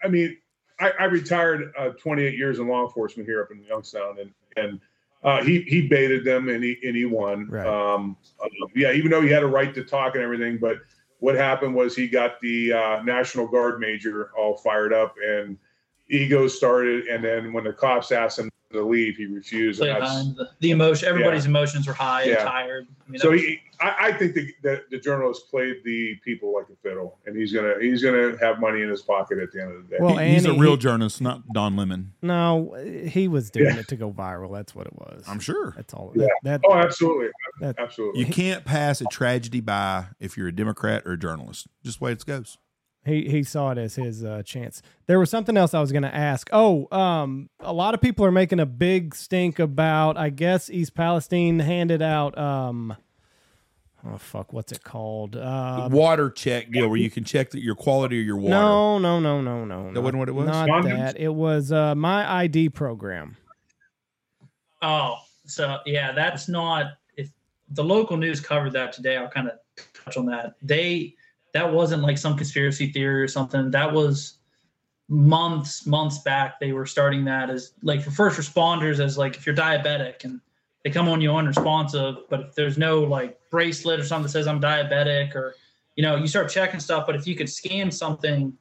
[0.02, 0.36] I, I mean,
[0.82, 4.80] I, I retired uh, 28 years in law enforcement here up in Youngstown, and and
[5.22, 7.48] uh, he he baited them and he and he won.
[7.48, 7.66] Right.
[7.66, 10.78] Um, uh, yeah, even though he had a right to talk and everything, but
[11.20, 15.56] what happened was he got the uh, National Guard major all fired up, and
[16.08, 17.06] ego started.
[17.06, 19.80] And then when the cops asked him to leave, he refused.
[19.80, 21.08] Play behind the, the emotion.
[21.08, 22.40] Everybody's emotions were high Yeah.
[22.40, 22.86] and tired.
[23.06, 26.54] I mean, so was- he, I, I think the, the the journalist played the people
[26.54, 29.60] like a fiddle, and he's gonna he's gonna have money in his pocket at the
[29.62, 29.96] end of the day.
[30.00, 32.12] Well, He- he's a real he- journalist, not Don Lemon.
[32.22, 32.74] No,
[33.06, 33.80] he was doing Yeah.
[33.80, 34.52] it to go viral.
[34.52, 35.24] That's what it was.
[35.26, 35.72] I'm sure.
[35.76, 36.12] That's all.
[36.14, 36.26] Yeah.
[36.44, 37.28] That, that oh, absolutely,
[37.60, 38.20] That- absolutely.
[38.20, 41.66] You can't pass a tragedy by if you're a Democrat or a journalist.
[41.84, 42.58] Just the way it goes.
[43.04, 44.80] He he saw it as his uh, chance.
[45.06, 46.48] There was something else I was going to ask.
[46.52, 50.16] Oh, um, a lot of people are making a big stink about.
[50.16, 52.38] I guess East Palestine handed out.
[52.38, 52.94] Um,
[54.06, 55.34] oh fuck, what's it called?
[55.36, 58.50] Uh, Water check deal where you can check that your quality of your water.
[58.50, 59.84] no, no, no, no, no.
[59.86, 60.46] That not- wasn't what it was?
[60.46, 60.96] Not Condoms?
[60.98, 61.18] that.
[61.20, 63.36] It was uh, my ID program.
[64.80, 65.16] Oh,
[65.46, 66.92] so yeah, that's not.
[67.16, 67.30] If
[67.70, 69.58] the local news covered that today, I'll kind of
[69.92, 70.54] touch on that.
[70.62, 71.14] They
[71.52, 73.70] that wasn't like some conspiracy theory or something.
[73.70, 74.38] That was
[75.08, 76.58] months, months back.
[76.60, 80.40] They were starting that as like for first responders, as like if you're diabetic and
[80.84, 84.46] they come on you unresponsive, but if there's no like bracelet or something that says
[84.46, 85.54] I'm diabetic or
[85.96, 87.06] you know, you start checking stuff.
[87.06, 88.56] But if you could scan something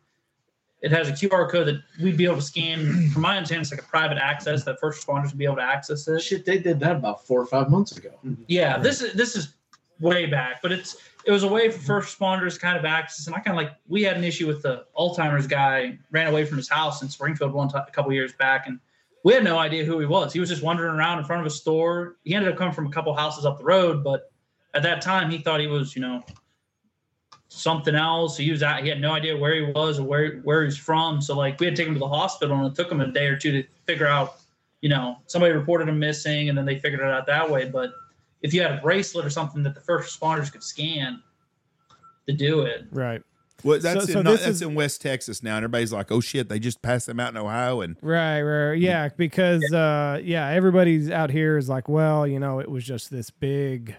[0.81, 3.09] it has a QR code that we'd be able to scan.
[3.09, 5.61] From my understanding, it's like a private access that first responders would be able to
[5.61, 6.19] access it.
[6.21, 8.11] Shit, they did that about four or five months ago.
[8.25, 8.43] Mm-hmm.
[8.47, 9.53] Yeah, this is this is
[9.99, 13.27] way back, but it's it was a way for first responders kind of access.
[13.27, 16.45] And I kind of like we had an issue with the Alzheimer's guy ran away
[16.45, 18.79] from his house in Springfield one time a couple years back, and
[19.23, 20.33] we had no idea who he was.
[20.33, 22.17] He was just wandering around in front of a store.
[22.23, 24.31] He ended up coming from a couple houses up the road, but
[24.73, 26.23] at that time he thought he was you know
[27.49, 28.37] something else.
[28.37, 28.81] He was out.
[28.81, 31.21] He had no idea where he was or where where he's from.
[31.21, 33.11] So like we had to take him to the hospital, and it took him a
[33.11, 34.37] day or two to figure out.
[34.81, 37.69] You know, somebody reported him missing, and then they figured it out that way.
[37.69, 37.93] But
[38.41, 41.21] if you had a bracelet or something that the first responders could scan
[42.27, 43.21] to do it, Right.
[43.63, 46.11] Well, that's So- so in, not, that's is- in West Texas now, and everybody's like,
[46.11, 50.19] "Oh shit, they just passed them out in Ohio." And Right, right, yeah, because uh,
[50.23, 53.95] yeah, everybody's out here is like, well, you know, it was just this big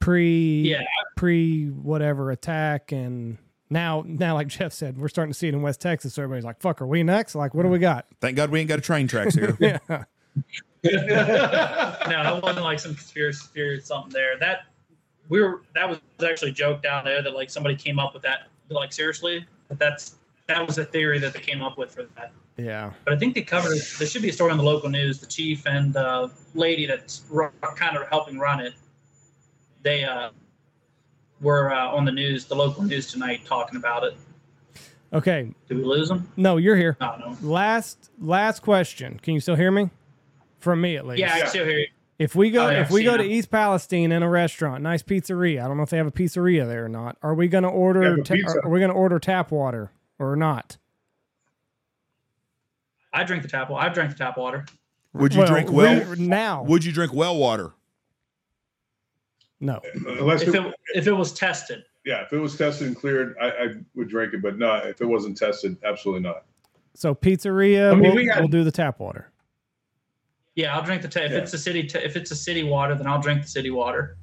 [0.00, 0.82] pre, Yeah.
[1.16, 3.38] pre whatever attack, and
[3.70, 6.12] Now, now, like Jeff said, we're starting to see it in West Texas.
[6.14, 7.34] So everybody's like, "Fuck, are we next?
[7.34, 9.56] Like, what do we got?" Thank God we ain't got a train tracks here.
[9.88, 10.04] Yeah,
[10.92, 14.38] no, that wasn't like some conspiracy theory or something there.
[14.38, 14.66] That
[15.28, 18.22] we were that was actually a joke down there that like somebody came up with
[18.22, 18.48] that.
[18.70, 20.16] Like seriously, but that's
[20.46, 22.32] that was a theory that they came up with for that.
[22.56, 22.92] yeah.
[23.04, 23.78] But I think they covered.
[23.98, 25.20] There should be a story on the local news.
[25.20, 28.74] The chief and uh, lady that's ru- kind of helping run it.
[29.82, 30.30] They uh,
[31.40, 34.16] were uh, on the news, the local news tonight, talking about it.
[35.12, 36.28] Okay, Did we lose them?
[36.36, 36.96] no, you're here.
[37.00, 37.40] I don't.
[37.44, 39.20] Last, last question.
[39.22, 39.90] Can you still hear me?
[40.64, 41.20] From me, at least.
[41.20, 41.86] Yeah, I still hear you.
[42.18, 43.34] If we go, Oh, yeah, if we go seen to.
[43.34, 45.62] East Palestine in a restaurant, nice pizzeria.
[45.62, 47.18] I don't know if they have a pizzeria there or not.
[47.22, 48.16] Are we going to order?
[48.22, 48.60] Ta- pizza.
[48.64, 50.78] are we going to order tap water or not?
[53.12, 53.86] I drink the tap water.
[53.86, 54.64] I've drank the tap water.
[55.12, 56.04] Would you Well, drink well?
[56.16, 56.62] we- now?
[56.64, 57.72] Would you drink well water?
[59.60, 59.80] no.
[60.06, 61.84] Unless If it, it if it was tested.
[62.04, 64.40] yeah, if it was tested and cleared, I, I would drink it.
[64.42, 66.44] But no, if it wasn't tested, absolutely not.
[66.94, 69.30] So pizzeria, I mean, we'll, we got- we'll do the tap water.
[70.56, 71.08] Yeah, I'll drink the.
[71.08, 71.38] Ta- if Yeah.
[71.38, 74.16] it's a city, ta- if it's a city water, then I'll drink the city water.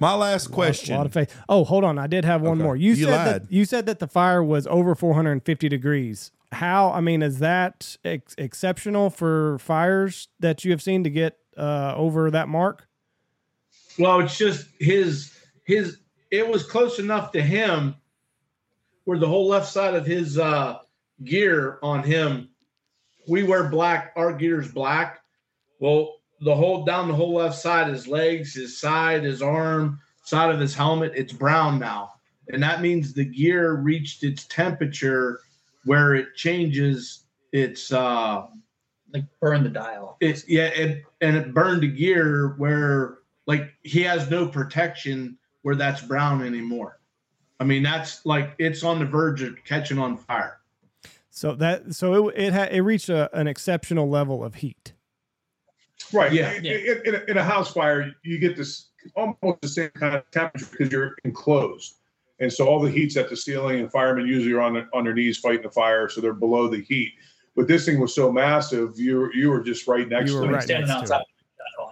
[0.00, 0.94] My last A lot- question.
[0.94, 1.34] A lot of faith.
[1.48, 1.98] Oh, hold on.
[1.98, 2.62] I did have one Okay.
[2.64, 2.76] more.
[2.76, 3.26] You, You said lied.
[3.42, 6.32] that you said that the fire was over 450 degrees.
[6.52, 6.90] How?
[6.90, 11.94] I mean, is that ex- exceptional for fires that you have seen to get uh,
[11.96, 12.86] over that mark?
[13.98, 15.32] Well, it's just his
[15.64, 15.98] his.
[16.30, 17.94] It was close enough to him
[19.04, 20.78] where the whole left side of his uh,
[21.24, 22.48] gear on him.
[23.28, 24.12] We wear black.
[24.16, 25.20] Our gear's black.
[25.80, 30.52] Well, the whole down the whole left side, his legs, his side, his arm, side
[30.54, 32.12] of his helmet, it's brown now,
[32.48, 35.40] and that means the gear reached its temperature
[35.84, 38.46] where it changes its uh
[39.14, 40.16] Like burn the dial.
[40.20, 45.76] it's yeah it and it burned a gear where like he has no protection where
[45.76, 46.98] that's brown anymore
[47.60, 50.58] i mean that's like it's on the verge of catching on fire
[51.30, 54.92] So that so it it, ha- it reached a, an exceptional level of heat.
[56.12, 56.32] Right.
[56.32, 56.52] Yeah.
[56.52, 60.14] In, in- in a, in a house fire, you get this almost the same kind
[60.14, 61.94] of temperature because you're enclosed.
[62.40, 65.04] And so all the heat's at the ceiling, and firemen usually are on, the, on
[65.04, 67.12] their knees fighting the fire, so they're below the heat.
[67.54, 70.42] But this thing was so massive, you were, you were just right next You to
[70.46, 70.54] were it.
[70.54, 71.20] right Standing next to outside.
[71.22, 71.26] it.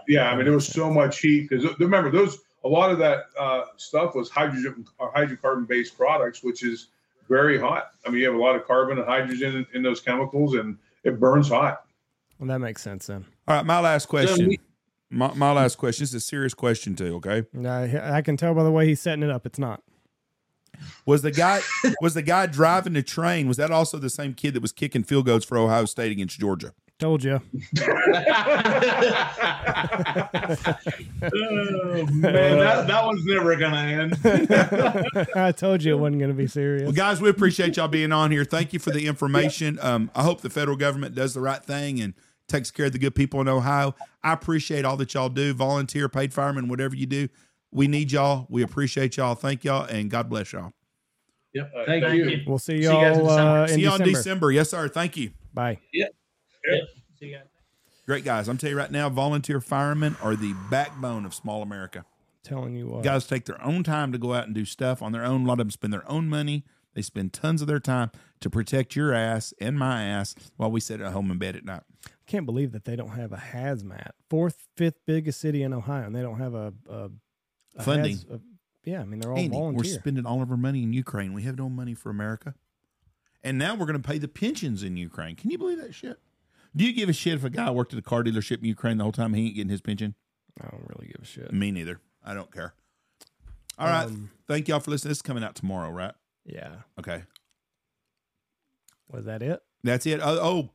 [0.07, 3.24] Yeah, I mean, there was so much heat because remember those a lot of that
[3.39, 6.89] uh, stuff was hydrogen or hydrocarbon based products, which is
[7.28, 7.93] very hot.
[8.07, 10.77] I mean, you have a lot of carbon and hydrogen in, in those chemicals, and
[11.05, 11.84] it burns hot.
[12.39, 13.24] Well, that makes sense then.
[13.47, 14.48] All right, my last question.
[14.48, 14.61] we-
[15.11, 16.02] my, my last question.
[16.02, 17.16] This is a serious question too.
[17.16, 19.47] Okay, I, I can tell by the way he's setting it up.
[19.47, 19.82] It's not.
[21.06, 21.61] was the guy
[22.01, 23.47] was the guy driving the train?
[23.47, 26.40] Was that also the same kid that was kicking field goals for Ohio State against
[26.40, 26.73] Georgia?
[26.98, 27.40] Told you.
[27.82, 27.86] oh
[32.12, 34.16] man that, that one's never gonna end
[35.35, 36.85] I told you it wasn't going to be serious.
[36.85, 38.44] Well, guys, we appreciate y'all being on here.
[38.44, 39.78] Thank you for the information.
[39.82, 42.15] Um, I hope the federal government does the right thing and
[42.49, 43.95] takes care of the good people in Ohio.
[44.23, 47.29] I appreciate all that y'all do, volunteer, paid firemen, whatever you do.
[47.73, 48.47] We need y'all.
[48.49, 49.35] We appreciate y'all.
[49.35, 50.73] Thank y'all, and God bless y'all.
[51.53, 52.29] yep All right, thank, thank you.
[52.29, 52.45] you.
[52.47, 54.05] We'll see See you guys in y'all uh, in See you December.
[54.05, 54.53] on December.
[54.53, 54.89] Yes, sir.
[54.89, 55.31] Thank you.
[55.53, 55.79] Bye.
[55.93, 56.07] See
[57.21, 57.45] you guys.
[58.07, 58.49] Great guys.
[58.49, 62.05] I'm telling you right now, volunteer firemen are the backbone of small America.
[62.43, 63.03] Telling you what.
[63.03, 65.45] Guys take their own time to go out and do stuff on their own.
[65.45, 66.65] A lot of them spend their own money.
[66.95, 68.11] They spend tons of their time
[68.41, 71.65] to protect your ass and my ass while we sit at home in bed at
[71.65, 71.83] night.
[72.27, 74.11] Can't believe that they don't have a hazmat.
[74.31, 77.11] Fourth, fifth biggest city in Ohio, and they don't have a, a,
[77.77, 78.13] a Funding.
[78.13, 78.41] haz- a-
[78.85, 81.33] yeah, I mean they're all Andy, we're spending all of our money in Ukraine.
[81.33, 82.55] We have no money for America.
[83.43, 85.37] And now we're going to pay the pensions in Ukraine.
[85.37, 86.19] Can you believe that shit?
[86.77, 88.97] Do you give a shit if a guy worked at a car dealership in Ukraine
[88.99, 90.15] the whole time he ain't getting his pension?
[90.61, 91.53] I don't really give a shit.
[91.53, 92.01] Me neither.
[92.25, 92.75] I don't care.
[93.79, 94.07] All right.
[94.07, 95.11] Um, Thank y'all for listening.
[95.11, 96.13] This is coming out tomorrow, right?
[96.45, 96.77] Yeah.
[96.99, 97.23] Okay.
[99.11, 99.63] Was that it?
[99.83, 100.21] That's it.
[100.23, 100.71] Oh, oh,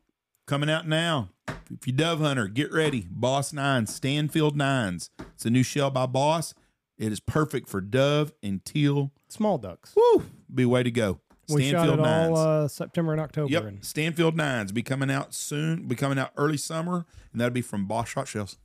[0.50, 1.28] coming out now.
[1.70, 3.06] If you dove hunter, get ready.
[3.08, 5.08] Boss Nines, Stanfield Nines.
[5.34, 6.54] It's a new shell by Boss.
[6.98, 9.12] It is perfect for dove and teal.
[9.28, 9.94] Small ducks.
[9.96, 10.24] Woo!
[10.52, 11.20] Be way to go.
[11.48, 12.38] We shot Stanfield it Nines.
[12.38, 13.52] all uh, September and October.
[13.52, 15.86] Yep, And Stanfield Nines be coming out soon.
[15.86, 18.58] Be coming out early summer, and that'll be from Boss Shot Shells.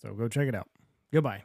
[0.00, 0.68] so go check it out.
[1.12, 1.42] Goodbye.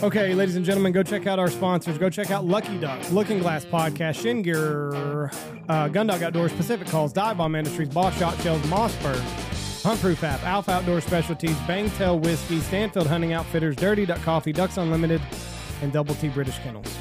[0.00, 1.98] Okay, ladies and gentlemen, go check out our sponsors.
[1.98, 5.26] Go check out Lucky Duck, Looking Glass Podcast, Shin Gear,
[5.68, 9.18] uh, Gundog Outdoors, Pacific Calls, Dive Bomb Industries, Boss Shot Shells, Mossberg,
[9.82, 14.76] Hunt Proof App, Alpha Outdoor Specialties, Bangtail Whiskey, Stanfield Hunting Outfitters, Dirty Duck Coffee, Ducks
[14.76, 15.20] Unlimited,
[15.82, 16.96] and Double T British Kennels.